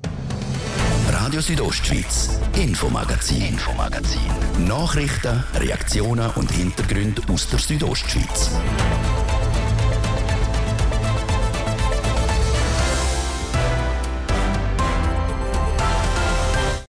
Radio 1.09 1.41
Südostschweiz, 1.41 2.39
Infomagazin, 2.55 3.41
Infomagazin. 3.41 4.21
Nachrichten, 4.69 5.43
Reaktionen 5.55 6.31
und 6.37 6.49
Hintergründe 6.49 7.21
aus 7.29 7.49
der 7.49 7.59
Südostschweiz. 7.59 8.51